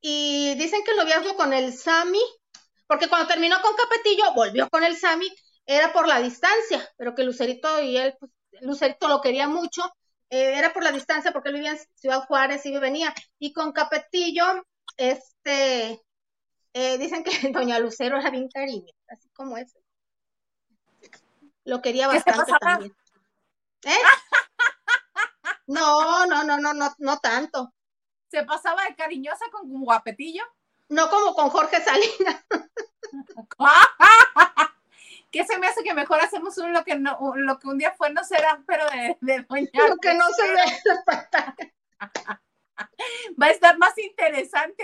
[0.02, 2.22] y dicen que el noviazgo con el Sami,
[2.88, 5.32] porque cuando terminó con Capetillo, volvió con el Sami,
[5.66, 9.84] era por la distancia, pero que Lucerito y él, pues, Lucerito lo quería mucho,
[10.30, 13.14] eh, era por la distancia porque él vivía en Ciudad Juárez y venía.
[13.38, 14.66] Y con Capetillo,
[14.98, 16.02] este,
[16.74, 19.82] eh, dicen que Doña Lucero era bien cariño, así como ese.
[21.64, 22.94] Lo quería bastante también.
[23.84, 23.90] ¿Eh?
[25.68, 27.72] No, no, no, no, no, no tanto.
[28.30, 30.44] ¿Se pasaba de cariñosa con guapetillo?
[30.90, 32.44] No como con Jorge Salinas.
[35.32, 37.94] ¿Qué se me hace que mejor hacemos un lo que no, lo que un día
[37.98, 39.88] fue no será, pero de, de doña.
[39.88, 40.62] Lo que no se ve.
[43.42, 44.84] Va a estar más interesante.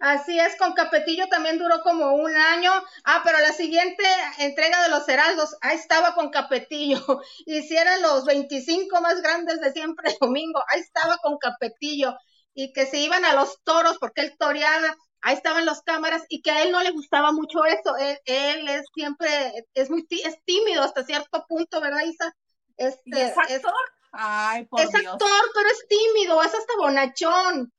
[0.00, 2.72] Así es, con Capetillo también duró como un año.
[3.04, 4.04] Ah, pero la siguiente
[4.38, 7.00] entrega de los Heraldos, ahí estaba con Capetillo.
[7.46, 12.16] Hicieron los 25 más grandes de siempre domingo, ahí estaba con Capetillo.
[12.54, 16.42] Y que se iban a los toros porque él toreaba ahí estaban las cámaras y
[16.42, 17.96] que a él no le gustaba mucho eso.
[17.96, 22.36] Él, es siempre, es muy es tímido hasta cierto punto, ¿verdad, Isa?
[22.76, 23.72] Este, es actor?
[24.12, 27.72] Ay, por es actor, pero es tímido, es hasta bonachón.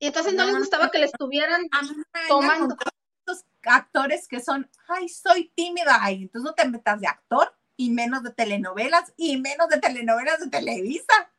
[0.00, 1.68] Y entonces no, le gustaba que le estuvieran
[2.28, 2.76] tomando.
[3.20, 7.90] Estos actores que son, ay, soy tímida, ay, entonces no te metas de actor y
[7.90, 11.30] menos de telenovelas y menos de telenovelas de Televisa.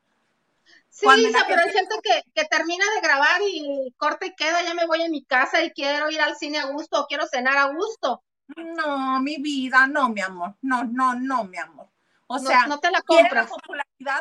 [0.90, 1.08] Sí,
[1.48, 5.02] pero hay gente que, que, termina de grabar y corta y queda, ya me voy
[5.02, 8.24] a mi casa y quiero ir al cine a gusto o quiero cenar a gusto.
[8.58, 11.88] No, mi vida, no, mi amor, no, no, no, mi amor.
[12.28, 13.50] O sea, no te la compras.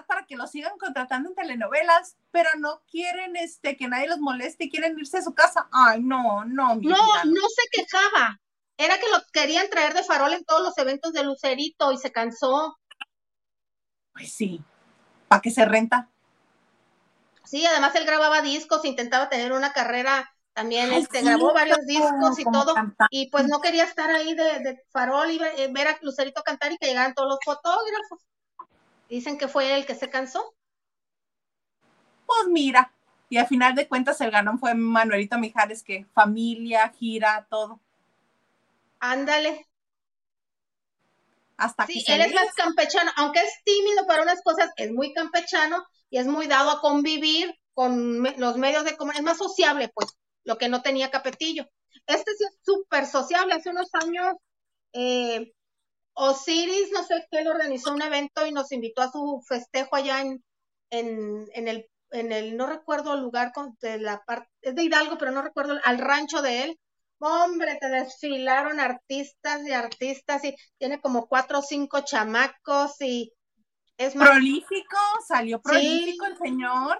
[0.06, 4.64] Para que lo sigan contratando en telenovelas, pero no quieren este que nadie los moleste
[4.64, 5.68] y quieren irse a su casa.
[5.72, 8.40] Ay, no, no, mi no, no se quejaba.
[8.76, 12.12] Era que lo querían traer de farol en todos los eventos de Lucerito y se
[12.12, 12.78] cansó.
[14.12, 14.62] Pues sí,
[15.28, 16.08] ¿para qué se renta?
[17.44, 22.44] Sí, además él grababa discos, intentaba tener una carrera también, este, grabó varios discos y
[22.44, 22.74] todo,
[23.10, 26.76] y pues no quería estar ahí de, farol y eh, ver a Lucerito cantar y
[26.76, 28.20] que llegaran todos los fotógrafos.
[29.10, 30.54] Dicen que fue él el que se cansó.
[32.24, 32.92] Pues mira,
[33.28, 37.80] y al final de cuentas el ganón fue Manuelito Mijares, que familia, gira, todo.
[39.00, 39.66] Ándale.
[41.56, 45.84] Hasta sí, él es más campechano, aunque es tímido para unas cosas, es muy campechano
[46.08, 50.16] y es muy dado a convivir con los medios de comunicación, es más sociable, pues,
[50.44, 51.68] lo que no tenía Capetillo.
[52.06, 53.54] Este sí es súper sociable.
[53.54, 54.34] Hace unos años,
[54.92, 55.52] eh,
[56.14, 60.20] Osiris, no sé qué, le organizó un evento y nos invitó a su festejo allá
[60.20, 60.44] en,
[60.90, 65.16] en, en el, en el, no recuerdo el lugar de la parte, es de Hidalgo,
[65.18, 66.80] pero no recuerdo, al rancho de él.
[67.22, 73.30] Hombre, te desfilaron artistas y artistas y tiene como cuatro o cinco chamacos y
[73.98, 74.96] es prolífico,
[75.28, 76.98] salió prolífico el señor.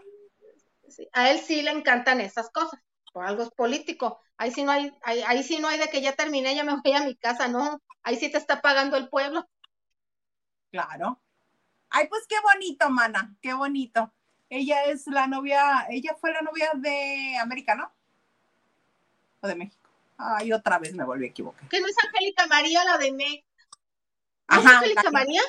[1.14, 2.78] a él sí le encantan esas cosas,
[3.12, 4.20] por algo es político.
[4.36, 6.92] Ahí sí no hay, ahí, sí no hay de que ya terminé, ya me voy
[6.92, 7.82] a mi casa, no.
[8.02, 9.48] Ahí sí te está pagando el pueblo.
[10.70, 11.20] Claro.
[11.90, 14.12] Ay, pues qué bonito, mana, qué bonito.
[14.48, 17.92] Ella es la novia, ella fue la novia de América, ¿no?
[19.40, 19.90] O de México.
[20.16, 21.68] Ay, otra vez me volví a equivocar.
[21.68, 23.46] ¿Que no es Angélica María la de México?
[24.48, 25.42] ¿No es Angélica María?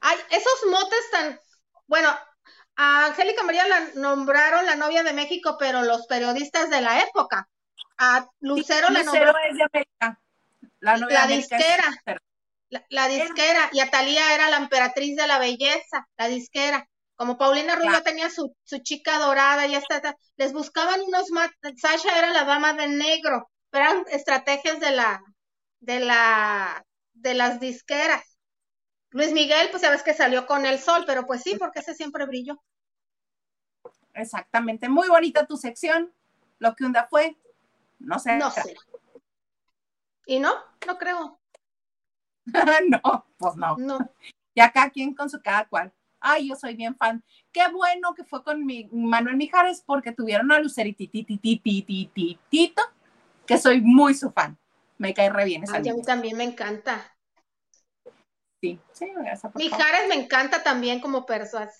[0.00, 1.40] Ay, esos motes tan,
[1.86, 2.10] bueno,
[2.76, 7.48] a Angélica María la nombraron la novia de México, pero los periodistas de la época.
[7.98, 9.34] A Lucero la nombró.
[9.50, 10.20] es de América.
[10.80, 11.84] La, novia la disquera.
[12.90, 13.70] La, disquera.
[13.72, 16.86] Y Atalía era la emperatriz de la belleza, la disquera.
[17.14, 21.28] Como Paulina Rubio tenía su, su, chica dorada y hasta les buscaban unos
[21.78, 25.22] Sasha era la dama de negro, pero eran estrategias de la,
[25.80, 28.35] de la, de las disqueras.
[29.16, 32.26] Luis Miguel, pues sabes que salió con el sol, pero pues sí, porque ese siempre
[32.26, 32.62] brilló.
[34.12, 36.12] Exactamente, muy bonita tu sección.
[36.58, 37.34] Lo que un día fue,
[37.98, 38.36] no sé.
[38.36, 38.76] No sé.
[40.26, 40.52] ¿Y no?
[40.86, 41.40] No creo.
[42.90, 43.78] no, pues no.
[43.78, 43.98] No.
[44.52, 45.94] Y acá quien con su cada cual.
[46.20, 47.24] Ay, yo soy bien fan.
[47.52, 52.82] Qué bueno que fue con mi Manuel Mijares porque tuvieron a Lucerititititititito,
[53.46, 54.58] que soy muy su fan.
[54.98, 57.15] Me cae re bien esa Ay, a mí también me encanta.
[58.60, 59.56] Sí, sí, por.
[59.56, 61.70] Mijares me encanta también como persona.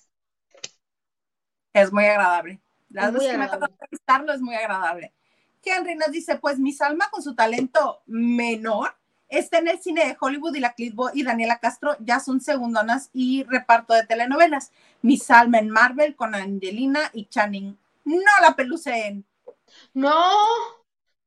[1.73, 2.61] Es muy agradable.
[2.89, 5.13] Las Es muy veces que me ha tocado entrevistarlo es muy agradable.
[5.63, 8.95] Henry nos dice, pues mi Salma con su talento menor
[9.27, 13.09] está en el cine de Hollywood y la Clitbo y Daniela Castro ya son segundonas
[13.13, 14.71] y reparto de telenovelas.
[15.01, 17.77] Mi Salma en Marvel con Angelina y Channing.
[18.05, 19.25] No la pelucen.
[19.93, 20.33] No,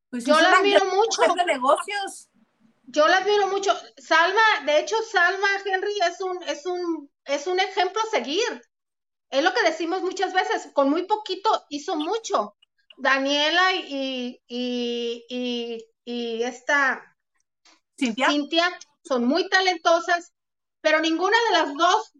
[0.08, 1.34] Pues Yo la gran mucho.
[1.34, 2.29] de negocios.
[2.92, 3.72] Yo la admiro mucho.
[3.98, 8.62] Salma, de hecho, Salma Henry es un, es un, es un ejemplo a seguir.
[9.30, 12.56] Es lo que decimos muchas veces, con muy poquito hizo mucho.
[12.98, 17.16] Daniela y, y, y, y esta
[17.98, 20.32] Cintia, Cintia son muy talentosas,
[20.80, 22.12] pero ninguna de las dos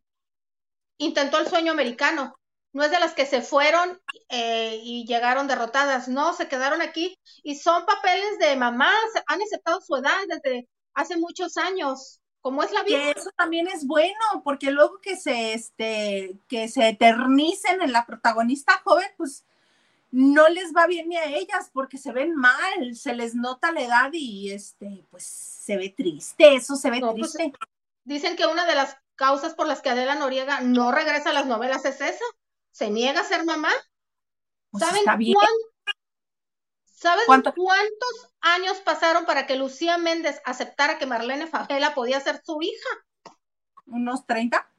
[0.98, 2.39] intentó el sueño americano.
[2.72, 7.18] No es de las que se fueron eh, y llegaron derrotadas, no, se quedaron aquí
[7.42, 12.70] y son papeles de mamás, han aceptado su edad desde hace muchos años, como es
[12.72, 12.98] la vida.
[12.98, 14.14] que eso también es bueno,
[14.44, 19.44] porque luego que se, este, que se eternicen en la protagonista joven, pues
[20.12, 23.82] no les va bien ni a ellas porque se ven mal, se les nota la
[23.82, 27.52] edad y este, pues se ve triste, eso se ve No, pues, triste.
[28.04, 31.46] Dicen que una de las causas por las que Adela Noriega no regresa a las
[31.46, 32.24] novelas es esa,
[32.72, 33.70] se niega a ser mamá.
[34.70, 35.34] Pues ¿Saben está bien.
[35.34, 35.48] cuán-
[36.84, 37.54] ¿Saben ¿Cuánto?
[37.54, 42.88] cuántos años pasaron para que Lucía Méndez aceptara que Marlene Favela podía ser su hija?
[43.86, 44.70] unos 30.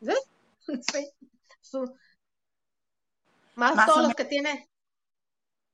[0.92, 1.10] Sí.
[1.60, 1.94] Su-
[3.54, 4.68] Más, todos los que tiene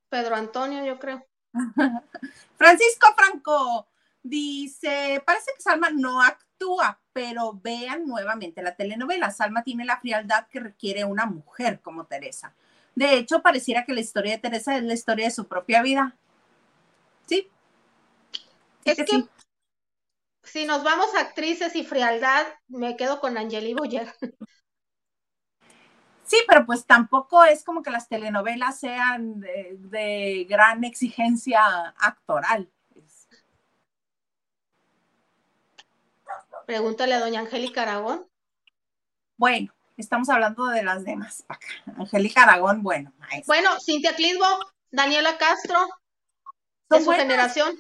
[0.09, 1.27] Pedro Antonio, yo creo.
[2.57, 3.89] Francisco Franco
[4.23, 6.21] dice, parece que Salma no
[6.65, 9.31] actúa, pero vean nuevamente la telenovela.
[9.31, 12.55] Salma tiene la frialdad que requiere una mujer como Teresa.
[12.95, 16.17] De hecho, pareciera que la historia de Teresa es la historia de su propia vida.
[17.27, 17.51] Sí.
[18.85, 19.29] Sí Es que que sí.
[20.43, 24.13] si nos vamos a actrices y frialdad, me quedo con Angeli Boyer.
[26.25, 31.61] Sí, pero pues tampoco es como que las telenovelas sean de, de gran exigencia
[31.99, 32.71] actoral.
[32.97, 33.29] Es-
[36.67, 38.27] Pregúntale a doña Angélica Aragón.
[39.37, 41.45] Bueno, estamos hablando de las demás.
[41.97, 43.45] Angélica Aragón, bueno, maestra.
[43.47, 44.47] Bueno, Cintia Clisbo,
[44.91, 45.87] Daniela Castro,
[46.89, 47.77] de su buenas, generación.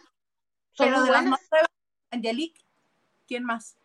[0.72, 1.40] Son pero muy de las buenas.
[1.50, 1.68] nuevas,
[2.10, 2.60] Angelique,
[3.26, 3.76] ¿quién más?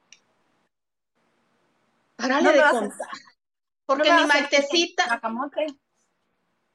[2.15, 3.07] Párale No de contar.
[3.85, 5.21] Porque No mi Maitecita,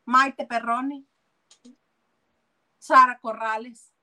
[0.07, 1.07] Maite Perroni,
[2.79, 3.94] Sara Corrales.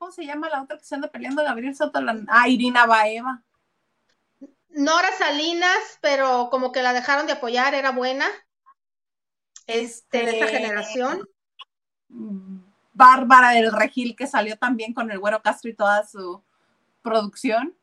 [0.00, 1.44] ¿Cómo se llama la otra que se anda peleando?
[1.44, 2.00] Gabriel Soto.
[2.00, 2.18] La...
[2.28, 3.42] Ah, Irina Baeva.
[4.70, 8.26] Nora Salinas, pero como que la dejaron de apoyar, era buena.
[9.66, 11.28] Este, de esa Este, generación.
[12.94, 16.42] Bárbara del Regil, que salió también con el Güero Castro y toda su
[17.02, 17.76] producción.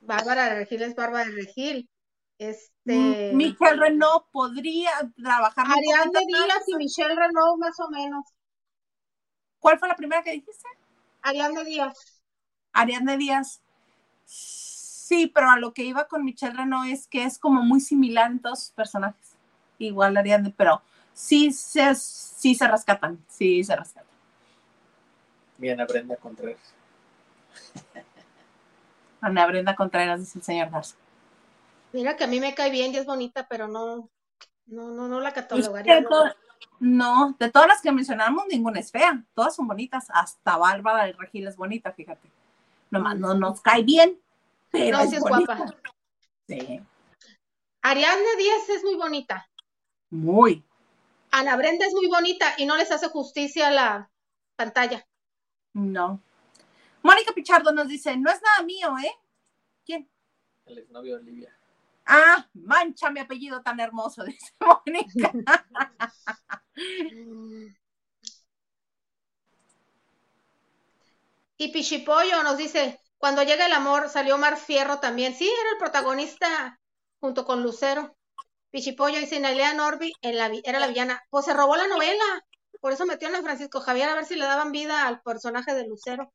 [0.00, 1.88] Bárbara de Regil es Bárbara de Regil.
[2.36, 5.64] Este, Michelle Renault podría trabajar.
[5.66, 6.26] Ariadne.
[6.26, 8.26] Díaz y Michelle Renaud, más o menos.
[9.60, 10.68] ¿Cuál fue la primera que dijiste?
[11.24, 12.22] Ariadne Díaz.
[12.72, 13.62] Ariadne Díaz.
[14.26, 18.30] Sí, pero a lo que iba con Michelle Renault es que es como muy similar
[18.30, 19.34] en todos sus personajes.
[19.78, 20.82] Igual Ariadne, pero
[21.14, 24.08] sí se, sí se rescatan, sí se rescatan.
[25.56, 26.74] Bien a Brenda Contreras.
[29.20, 30.96] Ana Brenda Contreras, dice el señor Garza.
[31.92, 34.10] Mira que a mí me cae bien y es bonita, pero no,
[34.66, 36.00] no, no, no la catalogaría.
[36.02, 36.10] no.
[36.80, 39.24] No, de todas las que mencionamos, ninguna es fea.
[39.34, 40.06] Todas son bonitas.
[40.10, 42.30] Hasta Bárbara del Regil es bonita, fíjate.
[42.90, 44.20] Nomás no nos cae bien,
[44.70, 45.56] pero No, es sí es bonita.
[45.56, 45.74] guapa.
[46.46, 46.80] Sí,
[47.82, 49.48] Ariadne Díaz es muy bonita.
[50.10, 50.62] muy.
[51.30, 54.10] Ana Brenda es muy bonita y no les hace justicia a la
[54.56, 55.04] pantalla.
[55.72, 56.20] No.
[57.02, 59.10] Mónica Pichardo nos dice, no es nada mío, ¿eh?
[59.84, 60.08] ¿Quién?
[60.66, 61.58] El exnovio de Olivia.
[62.06, 65.32] Ah, mancha mi apellido tan hermoso, dice Mónica.
[71.56, 75.34] Y Pichipollo nos dice, cuando llega el amor, salió Mar Fierro también.
[75.34, 76.80] Sí, era el protagonista
[77.20, 78.16] junto con Lucero.
[78.70, 81.22] Pichipollo dice, Nailea Norby en la, era la villana.
[81.30, 82.24] Pues se robó la novela.
[82.80, 85.86] Por eso metieron a Francisco Javier a ver si le daban vida al personaje de
[85.88, 86.32] Lucero.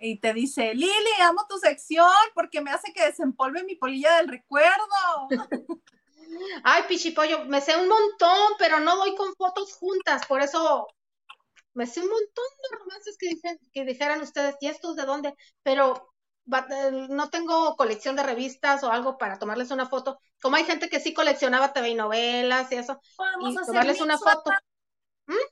[0.00, 4.28] Y te dice, Lili, amo tu sección porque me hace que desempolve mi polilla del
[4.28, 5.28] recuerdo.
[6.64, 10.86] Ay, Pichipollo, me sé un montón, pero no doy con fotos juntas, por eso
[11.74, 13.30] me sé un montón de romances que,
[13.72, 15.34] que dijeran ustedes, ¿y estos de dónde?
[15.62, 16.12] Pero
[16.50, 20.18] eh, no tengo colección de revistas o algo para tomarles una foto.
[20.40, 23.00] Como hay gente que sí coleccionaba TV y novelas y eso,
[23.40, 24.50] y tomarles una foto.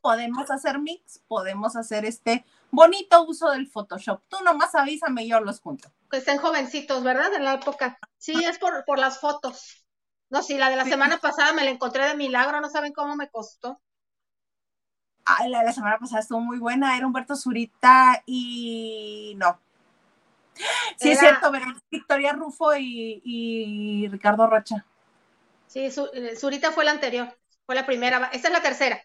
[0.06, 4.22] Podemos hacer mix, podemos hacer este bonito uso del Photoshop.
[4.28, 5.90] Tú nomás avísame y yo los junto.
[6.08, 7.34] Que estén jovencitos, ¿verdad?
[7.34, 7.98] En la época.
[8.16, 9.84] Sí, es por, por las fotos.
[10.30, 13.16] No, sí, la de la semana pasada me la encontré de milagro, no saben cómo
[13.16, 13.80] me costó.
[15.24, 19.58] Ah, la de la semana pasada estuvo muy buena, era Humberto Zurita y no.
[20.98, 21.50] Sí, es cierto,
[21.90, 24.86] Victoria Rufo y, Ricardo Rocha.
[25.66, 25.80] Sí,
[26.12, 27.36] eh, Zurita fue la anterior,
[27.66, 29.02] fue la primera, esta es la tercera.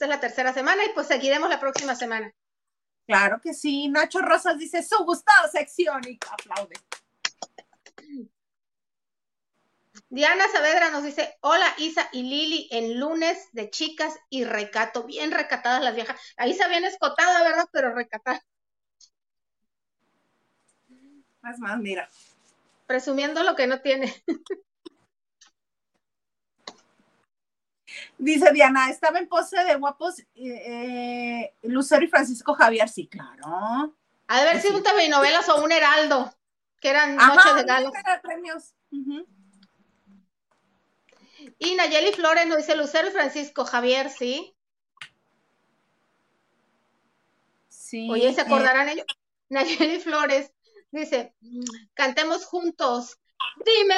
[0.00, 2.34] Esta es la tercera semana y pues seguiremos la próxima semana.
[3.06, 3.86] Claro que sí.
[3.88, 6.74] Nacho Rosas dice su gustado sección y aplaude.
[10.08, 15.32] Diana Saavedra nos dice, hola Isa y Lili en lunes de chicas y recato, bien
[15.32, 16.18] recatadas las viejas.
[16.38, 17.68] A Isa bien escotada, ¿verdad?
[17.70, 18.42] Pero recatada.
[20.88, 22.08] Es más, mira.
[22.86, 24.14] Presumiendo lo que no tiene.
[28.18, 33.94] Dice Diana, estaba en pose de guapos eh, Lucero y Francisco Javier, sí, claro.
[34.28, 36.32] Ha de haber sido un TV novelas o un Heraldo,
[36.80, 37.92] que eran noches de galo.
[38.22, 38.74] premios.
[41.58, 44.54] Y Nayeli Flores nos dice Lucero y Francisco Javier, ¿sí?
[47.68, 48.08] Sí.
[48.10, 49.06] Oye, ¿se eh, acordarán ellos?
[49.48, 50.52] Nayeli Flores
[50.90, 51.34] dice,
[51.94, 53.18] cantemos juntos.
[53.64, 53.94] Dime.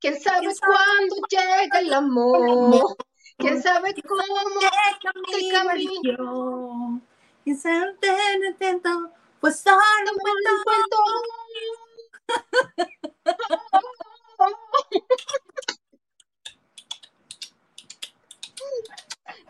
[0.00, 2.96] ¿Quién sabe cuándo llega el amor?
[3.38, 4.22] ¿Quién sabe cómo
[5.36, 7.00] el camino?
[7.42, 7.96] ¿Quién sabe
[8.54, 9.10] atento?
[9.40, 10.20] Pues solo me
[10.64, 10.96] cuento.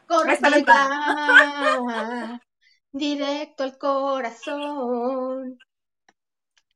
[0.07, 2.41] Correcta.
[2.93, 5.59] Directo al corazón.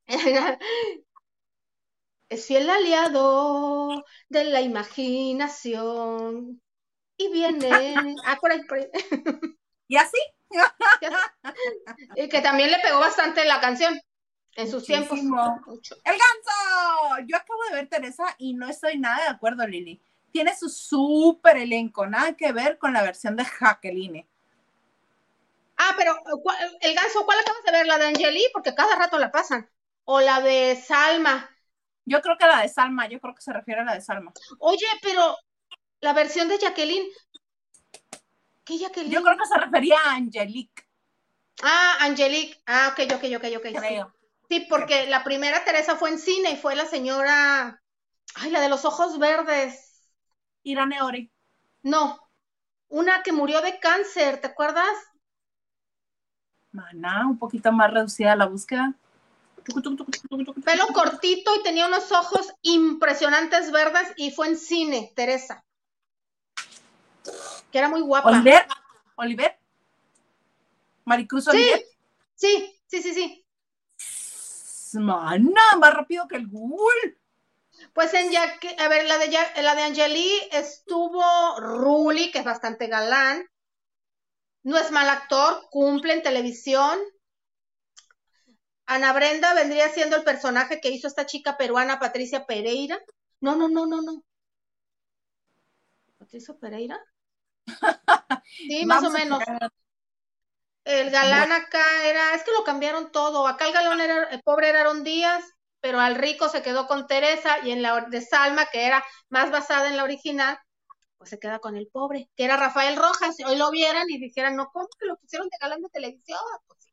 [2.28, 6.60] es fiel aliado de la imaginación.
[7.16, 7.94] Y viene.
[8.24, 8.88] Ah, por ahí, por ahí.
[9.88, 10.18] ¿Y así?
[12.16, 14.00] y que también le pegó bastante la canción
[14.54, 15.18] en sus tiempos.
[15.18, 15.26] ¡El
[16.04, 17.26] ganso!
[17.26, 20.00] Yo acabo de ver Teresa y no estoy nada de acuerdo, Lili.
[20.30, 24.26] Tiene su súper elenco, nada que ver con la versión de Jacqueline.
[25.76, 26.16] Ah, pero
[26.80, 27.86] el ganso, ¿cuál acabas de ver?
[27.86, 28.44] ¿La de Angeli?
[28.52, 29.70] Porque cada rato la pasan.
[30.04, 31.48] O la de Salma.
[32.08, 34.32] Yo creo que la de Salma, yo creo que se refiere a la de Salma.
[34.58, 35.36] Oye, pero
[36.00, 37.06] la versión de Jacqueline.
[38.64, 39.12] ¿Qué Jacqueline?
[39.12, 40.84] Yo creo que se refería a Angelique.
[41.62, 42.60] Ah, Angelique.
[42.66, 43.78] Ah, ok, ok, ok, ok.
[43.78, 44.14] Creo.
[44.48, 47.82] Sí, porque la primera Teresa fue en cine y fue la señora.
[48.34, 50.10] Ay, la de los ojos verdes.
[50.62, 51.30] Irane Ori.
[51.82, 52.18] No.
[52.88, 54.88] Una que murió de cáncer, ¿te acuerdas?
[56.72, 58.94] Mana, un poquito más reducida la búsqueda.
[60.64, 65.64] Pelo cortito y tenía unos ojos impresionantes verdes y fue en cine, Teresa.
[67.70, 68.30] Que era muy guapa.
[68.30, 68.66] Oliver.
[69.16, 69.58] Oliver.
[71.04, 71.84] Maricruz Oliver.
[72.34, 73.44] Sí, sí, sí, sí.
[74.94, 77.18] Mana, más rápido que el Google.
[77.92, 78.42] Pues en ya
[78.78, 79.28] a ver, la de,
[79.62, 81.22] la de Angeli estuvo
[81.60, 83.48] Ruli, que es bastante galán.
[84.62, 86.98] No es mal actor, cumple en televisión.
[88.88, 92.98] Ana Brenda vendría siendo el personaje que hizo esta chica peruana, Patricia Pereira.
[93.38, 94.24] No, no, no, no, no.
[96.16, 96.98] ¿Patricia Pereira?
[98.44, 99.42] sí, más o menos.
[100.84, 103.46] El galán acá era, es que lo cambiaron todo.
[103.46, 105.44] Acá el galán era, el pobre era Aaron Díaz,
[105.80, 109.50] pero al rico se quedó con Teresa y en la de Salma, que era más
[109.50, 110.58] basada en la original,
[111.18, 113.36] pues se queda con el pobre, que era Rafael Rojas.
[113.44, 116.40] Hoy lo vieran y dijeran, no, ¿cómo que lo pusieron de galán de televisión?
[116.66, 116.87] Pues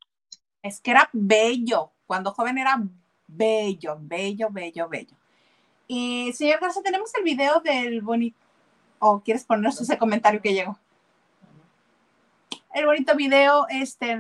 [0.65, 2.81] es que era bello, cuando joven era
[3.27, 5.15] bello, bello, bello, bello.
[5.87, 8.39] Y señor Garza, tenemos el video del bonito,
[8.97, 10.79] o quieres ponernos ese comentario que llegó.
[12.73, 14.19] El bonito video, este,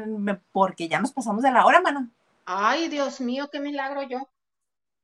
[0.51, 2.11] porque ya nos pasamos de la hora, mano.
[2.45, 4.29] Ay, Dios mío, qué milagro yo.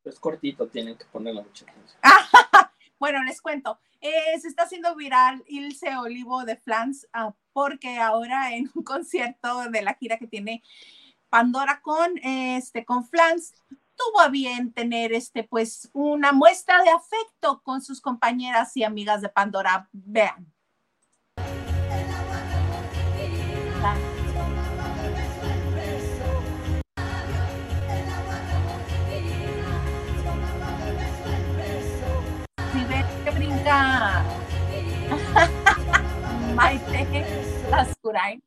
[0.04, 2.00] Es cortito, tienen que ponerle mucha atención.
[3.00, 3.80] bueno, les cuento.
[4.00, 9.70] Eh, se está haciendo viral Ilse Olivo de Flans ah, porque ahora en un concierto
[9.70, 10.64] de la gira que tiene
[11.32, 13.54] Pandora con, este, con Flans
[13.96, 19.22] tuvo a bien tener este, pues, una muestra de afecto con sus compañeras y amigas
[19.22, 19.88] de Pandora.
[19.94, 20.54] Vean.
[32.74, 34.26] Si ven que brinca.
[36.56, 37.26] Maite.
[37.70, 38.44] Lascurain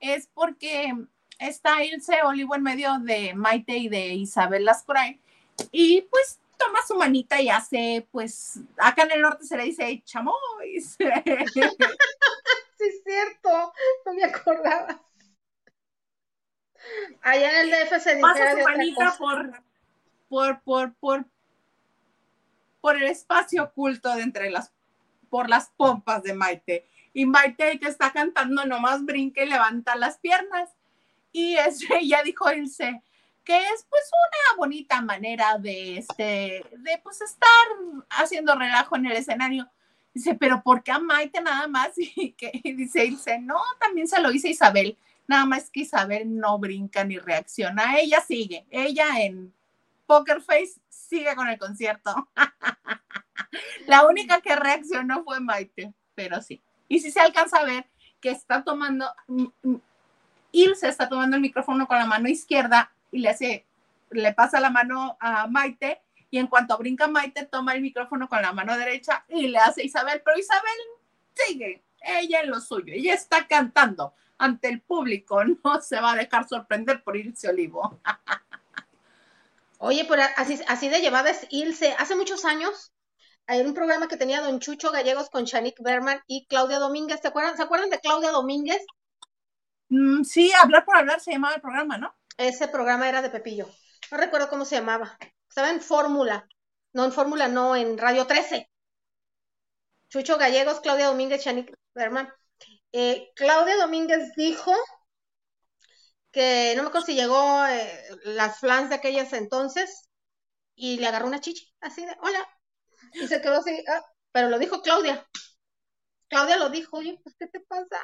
[0.00, 0.92] es porque
[1.38, 5.20] está Ilse Olivo en medio de Maite y de Isabel Lascurain
[5.70, 10.02] y pues toma su manita y hace, pues, acá en el norte se le dice
[10.04, 10.96] chamois.
[12.76, 13.72] Sí, es cierto,
[14.04, 15.00] no me acordaba.
[17.22, 19.62] Allá en el DF se Pasa dijera su manita por,
[20.28, 21.24] por, por, por,
[22.80, 24.72] por el espacio oculto de entre las,
[25.30, 26.88] por las pompas de Maite.
[27.12, 30.68] Y Maite que está cantando nomás brinca y levanta las piernas.
[31.34, 33.02] Y es, ella dijo Ilse,
[33.44, 37.48] que es pues una bonita manera de este, de pues estar
[38.08, 39.68] haciendo relajo en el escenario.
[40.14, 41.90] Dice, pero ¿por qué a Maite nada más?
[41.96, 44.96] Y que y dice no, también se lo dice Isabel.
[45.26, 47.98] Nada más que Isabel no brinca ni reacciona.
[47.98, 48.64] Ella sigue.
[48.70, 49.52] Ella en
[50.06, 52.28] Poker Face sigue con el concierto.
[53.86, 56.62] La única que reaccionó fue Maite, pero sí.
[56.88, 57.86] Y si se alcanza a ver
[58.20, 59.10] que está tomando,
[60.54, 63.66] Ilse está tomando el micrófono con la mano izquierda y le hace,
[64.10, 66.00] le pasa la mano a Maite
[66.30, 69.82] y en cuanto brinca Maite toma el micrófono con la mano derecha y le hace
[69.82, 70.78] a Isabel, pero Isabel
[71.34, 76.16] sigue, ella en lo suyo, ella está cantando ante el público, no se va a
[76.16, 78.00] dejar sorprender por Ilse Olivo.
[79.78, 81.94] Oye, pero así, de llevada es Ilse.
[81.98, 82.92] Hace muchos años,
[83.46, 87.20] hay un programa que tenía Don Chucho Gallegos con Shanique Berman y Claudia Domínguez.
[87.20, 88.80] ¿Se acuerdan, ¿Se acuerdan de Claudia Domínguez?
[89.94, 92.12] Mm, sí, hablar por hablar se llamaba el programa, ¿no?
[92.36, 93.68] Ese programa era de Pepillo.
[94.10, 95.16] No recuerdo cómo se llamaba.
[95.48, 96.48] Estaba en Fórmula.
[96.92, 98.68] No, en Fórmula, no, en Radio 13.
[100.08, 102.28] Chucho Gallegos, Claudia Domínguez, Shanique Berman.
[102.90, 104.72] Eh, Claudia Domínguez dijo
[106.32, 110.08] que no me acuerdo si llegó eh, las flans de aquellas entonces
[110.74, 112.48] y le agarró una chichi, así de, hola.
[113.12, 115.24] Y se quedó así, ah, pero lo dijo Claudia.
[116.28, 118.00] Claudia lo dijo, oye, pues, ¿qué te pasa?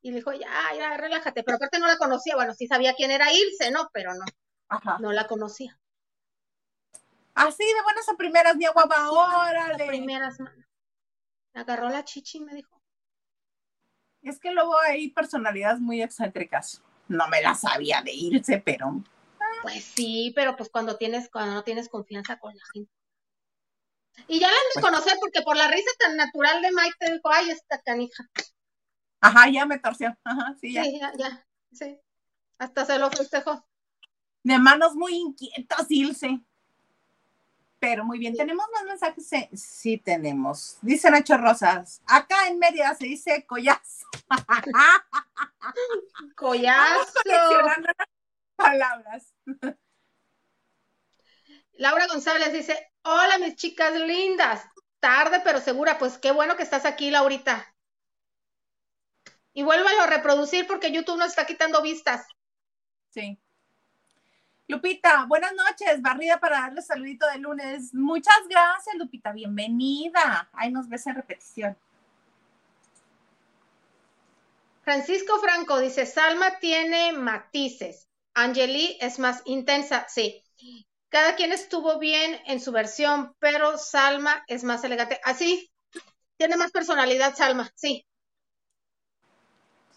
[0.00, 1.42] Y le dijo, ya, ya, relájate.
[1.42, 3.88] Pero aparte no la conocía, bueno, sí sabía quién era Ilse, ¿no?
[3.92, 4.24] Pero no,
[4.68, 4.98] Ajá.
[5.00, 5.78] no la conocía.
[7.34, 9.86] Así de buenas a primeras, mi guapa, órale.
[9.86, 10.66] primeras manos.
[11.54, 12.82] Me agarró la chichi y me dijo,
[14.22, 16.82] Es que luego hay personalidades muy excéntricas.
[17.08, 19.02] No me la sabía de irse, pero
[19.62, 22.92] pues sí, pero pues cuando tienes, cuando no tienes confianza con la gente.
[24.26, 27.12] Y ya la han de conocer porque por la risa tan natural de Mike te
[27.12, 28.28] dijo, ay, esta canija.
[29.20, 30.16] Ajá, ya me torció.
[30.24, 30.84] Ajá, sí, ya.
[30.84, 31.98] Sí, ya, ya, sí.
[32.58, 33.64] Hasta se lo festejó.
[34.42, 36.40] De manos muy inquietas, Ilse.
[37.80, 39.28] Pero muy bien, ¿tenemos más mensajes?
[39.28, 40.78] Sí, sí tenemos.
[40.82, 44.06] Dice Nacho Rosas, acá en Mérida se dice collazo.
[46.34, 47.12] Collazo.
[47.22, 48.08] coleccionando las
[48.56, 49.34] palabras.
[51.74, 54.64] Laura González dice, hola mis chicas lindas.
[54.98, 57.72] Tarde pero segura, pues qué bueno que estás aquí, Laurita.
[59.58, 62.28] Y vuélvalo a reproducir porque YouTube nos está quitando vistas.
[63.10, 63.36] Sí.
[64.68, 66.00] Lupita, buenas noches.
[66.00, 67.92] Barrida para darle saludito de lunes.
[67.92, 69.32] Muchas gracias, Lupita.
[69.32, 70.48] Bienvenida.
[70.52, 71.76] Ahí nos ves en repetición.
[74.82, 78.06] Francisco Franco dice, Salma tiene matices.
[78.34, 80.44] Angeli es más intensa, sí.
[81.08, 85.20] Cada quien estuvo bien en su versión, pero Salma es más elegante.
[85.24, 85.68] Así,
[86.36, 88.07] tiene más personalidad Salma, sí,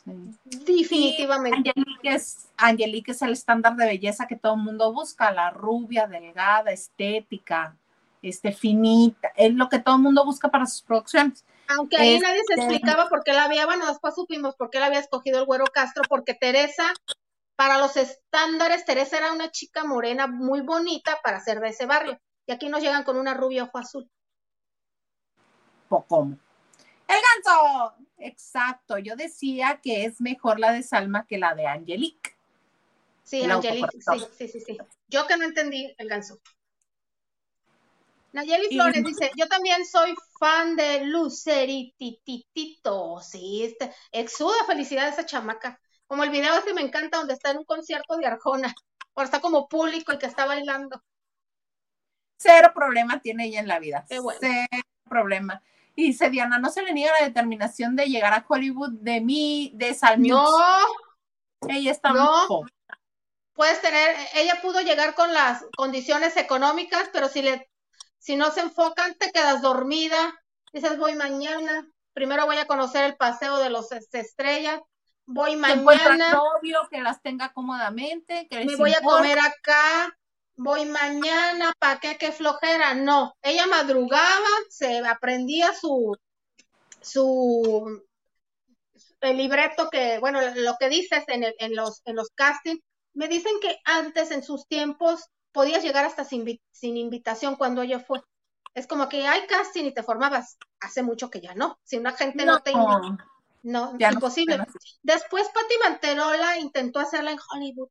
[0.03, 0.35] Sí.
[0.43, 1.69] definitivamente.
[1.75, 6.07] Angelique es, Angelique es el estándar de belleza que todo el mundo busca, la rubia,
[6.07, 7.77] delgada, estética,
[8.21, 11.45] este, finita, es lo que todo el mundo busca para sus producciones.
[11.67, 14.79] Aunque ahí nadie se Este- explicaba por qué la había, bueno, después supimos por qué
[14.79, 16.91] la había escogido el güero Castro, porque Teresa,
[17.55, 22.19] para los estándares, Teresa era una chica morena muy bonita para ser de ese barrio.
[22.47, 24.09] Y aquí nos llegan con una rubia ojo azul.
[25.89, 26.37] ¿Cómo?
[27.11, 28.97] El ganso, exacto.
[28.97, 32.35] Yo decía que es mejor la de Salma que la de Angelique.
[33.23, 34.77] Sí, El Angelique, sí, sí, sí, sí.
[35.07, 36.39] Yo que no entendí el ganso.
[38.33, 43.19] Nayeli Y- Flores dice, yo también soy fan de Lucerititito.
[43.21, 45.79] Sí, este, exuda felicidad esa chamaca.
[46.07, 48.73] Como el video ese me encanta donde está en un concierto de Arjona.
[49.15, 51.03] Ahora está como público y que está bailando.
[52.37, 54.05] Cero problema tiene ella en la vida.
[54.07, 54.39] Qué bueno.
[54.41, 55.61] Cero problema.
[55.95, 59.71] Y dice Diana, no se le niega la determinación de llegar a Hollywood de mí,
[59.75, 60.29] de Salmux.
[60.29, 60.47] No,
[61.67, 62.47] Ella está No.
[62.49, 62.71] muy
[63.53, 67.69] puedes tener, ella pudo llegar con las condiciones económicas, pero si le,
[68.17, 70.33] si no se enfocan, te quedas dormida,
[70.73, 74.81] dices voy mañana, primero voy a conocer el paseo de los estrellas,
[75.27, 80.17] voy mañana, novio que las tenga cómodamente, que me voy a comer acá,
[80.55, 82.17] voy mañana, ¿para qué?
[82.17, 82.93] ¿Qué flojera?
[82.93, 86.15] No, ella madrugaba, se aprendía su,
[87.01, 88.03] su,
[89.21, 92.81] el libreto que, bueno, lo que dices en, el, en, los, en los castings,
[93.13, 97.99] me dicen que antes, en sus tiempos, podías llegar hasta sin, sin invitación cuando ella
[97.99, 98.21] fue.
[98.73, 100.57] Es como que hay casting y te formabas.
[100.79, 101.77] Hace mucho que ya no.
[101.83, 103.27] Si una gente no, te invita.
[103.63, 104.65] No, imposible.
[105.03, 107.89] Después Patti Manterola intentó hacerla en Hollywood.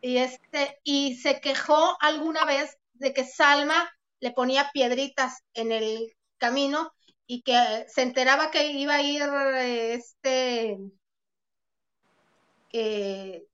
[0.00, 3.90] Y este, y se quejó alguna vez de que Salma
[4.20, 6.92] le ponía piedritas en el camino
[7.26, 10.78] y que se enteraba que iba a ir este
[12.72, 13.46] eh,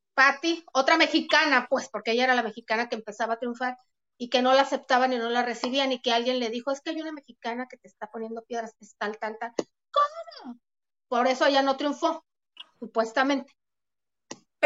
[0.73, 3.77] otra mexicana, pues, porque ella era la mexicana que empezaba a triunfar
[4.19, 6.81] y que no la aceptaban y no la recibían y que alguien le dijo, es
[6.81, 9.53] que hay una mexicana que te está poniendo piedras, es tal, tal, tal.
[9.91, 10.59] ¿Cómo?
[11.09, 12.25] Por eso ella no triunfó,
[12.79, 13.55] supuestamente.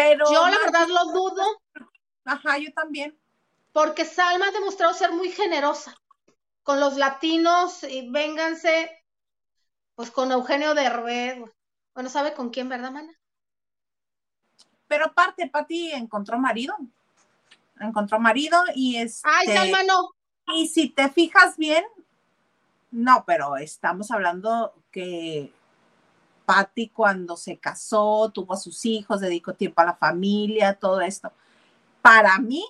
[0.01, 1.43] Pero yo la verdad lo dudo.
[2.25, 3.19] Ajá, yo también.
[3.73, 5.95] Porque Salma ha demostrado ser muy generosa
[6.63, 8.91] con los latinos y vénganse,
[9.95, 11.39] pues con Eugenio Derbez.
[11.95, 13.13] Bueno, ¿sabe con quién, verdad, mana?
[14.87, 16.77] Pero aparte, Pati encontró marido.
[17.79, 19.21] Encontró marido y es.
[19.25, 20.11] ¡Ay, Salma, no!
[20.55, 21.85] Y si te fijas bien,
[22.91, 25.53] no, pero estamos hablando que
[26.51, 31.33] Patti cuando se casó, tuvo a sus hijos, dedicó tiempo a la familia, todo esto.
[32.03, 32.65] Para mí,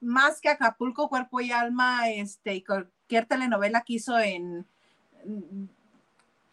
[0.00, 4.66] más que Acapulco, Cuerpo y Alma, este, cualquier telenovela que hizo en,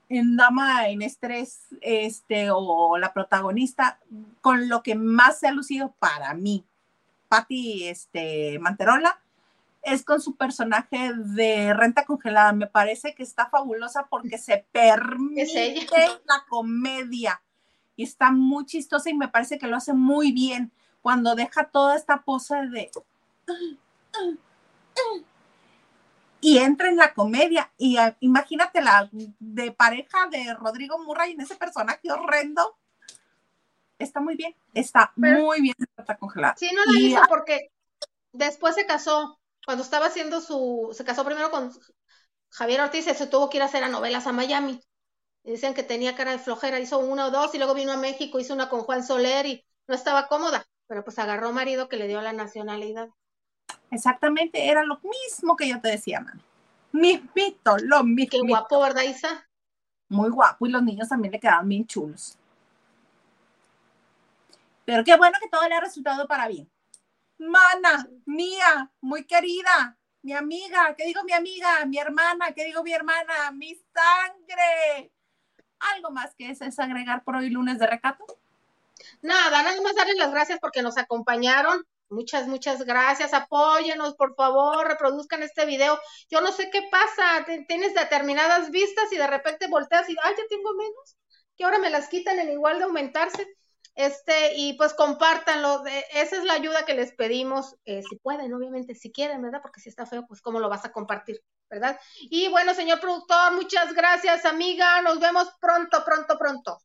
[0.10, 4.00] en Dama en Estrés, este, o la protagonista,
[4.42, 6.68] con lo que más se ha lucido para mí,
[7.30, 9.23] Patti este, Manterola,
[9.84, 12.54] es con su personaje de renta congelada.
[12.54, 15.78] Me parece que está fabulosa porque se permite
[16.26, 17.42] la comedia
[17.96, 21.96] y está muy chistosa y me parece que lo hace muy bien cuando deja toda
[21.96, 22.90] esta pose de
[26.44, 27.72] y entra en la comedia.
[27.78, 32.78] Y uh, imagínate la de pareja de Rodrigo Murray en ese personaje horrendo.
[33.98, 36.56] Está muy bien, está muy bien, está congelada.
[36.58, 37.72] Sí, no la hizo porque
[38.34, 41.72] después se casó, cuando estaba haciendo su, se casó primero con
[42.50, 44.82] Javier Ortiz y se tuvo que ir a hacer a novelas a Miami.
[45.44, 47.98] Y dicen que tenía cara de flojera, hizo una o dos y luego vino a
[47.98, 51.98] México, hizo una con Juan Soler y no estaba cómoda, pero pues agarró marido que
[51.98, 53.10] le dio la nacionalidad.
[53.92, 56.42] Exactamente, era lo mismo que yo te decía, mano.
[56.94, 58.30] Mismito, lo mismo.
[58.32, 59.48] Qué guapo, ¿verdad, Isa?
[60.10, 62.38] Muy guapo y los niños también le quedaban bien chulos.
[64.86, 66.70] Pero qué bueno que todo le ha resultado para bien.
[67.48, 71.86] Mana, mía, muy querida, mi amiga, ¿qué digo mi amiga?
[71.86, 73.52] Mi hermana, ¿qué digo mi hermana?
[73.52, 75.12] Mi sangre.
[75.96, 78.26] ¿Algo más que es agregar por hoy lunes de recato?
[79.22, 81.86] Nada, nada más darles las gracias porque nos acompañaron.
[82.10, 83.34] Muchas, muchas gracias.
[83.34, 86.00] Apóyenos, por favor, reproduzcan este video.
[86.30, 87.46] Yo no sé qué pasa.
[87.68, 91.18] Tienes determinadas vistas y de repente volteas y, ay, ya tengo menos.
[91.58, 93.46] Que ahora me las quitan en igual de aumentarse.
[93.96, 95.84] Este, y pues compártanlo.
[96.14, 97.76] Esa es la ayuda que les pedimos.
[97.86, 99.62] Eh, si pueden, obviamente, si quieren, ¿verdad?
[99.62, 102.00] Porque si está feo, pues cómo lo vas a compartir, ¿verdad?
[102.22, 105.02] Y bueno, señor productor, muchas gracias, amiga.
[105.02, 106.80] Nos vemos pronto, pronto, pronto.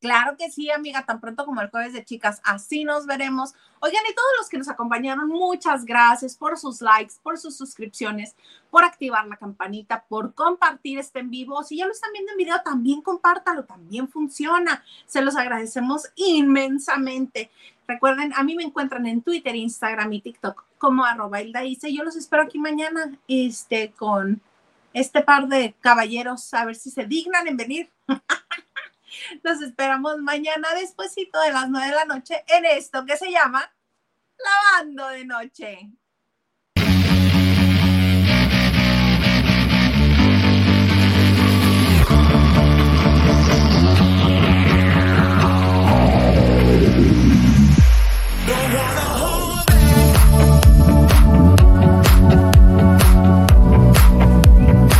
[0.00, 3.54] Claro que sí, amiga, tan pronto como el jueves de chicas, así nos veremos.
[3.80, 8.36] Oigan, y todos los que nos acompañaron, muchas gracias por sus likes, por sus suscripciones,
[8.70, 11.62] por activar la campanita, por compartir este en vivo.
[11.62, 14.84] Si ya lo están viendo en video, también compártalo, también funciona.
[15.06, 17.50] Se los agradecemos inmensamente.
[17.88, 22.42] Recuerden, a mí me encuentran en Twitter, Instagram y TikTok como arroba Yo los espero
[22.42, 24.42] aquí mañana, este, con
[24.92, 27.90] este par de caballeros, a ver si se dignan en venir.
[29.42, 33.72] Nos esperamos mañana despuesito de las nueve de la noche en esto que se llama
[34.38, 35.90] Lavando de Noche.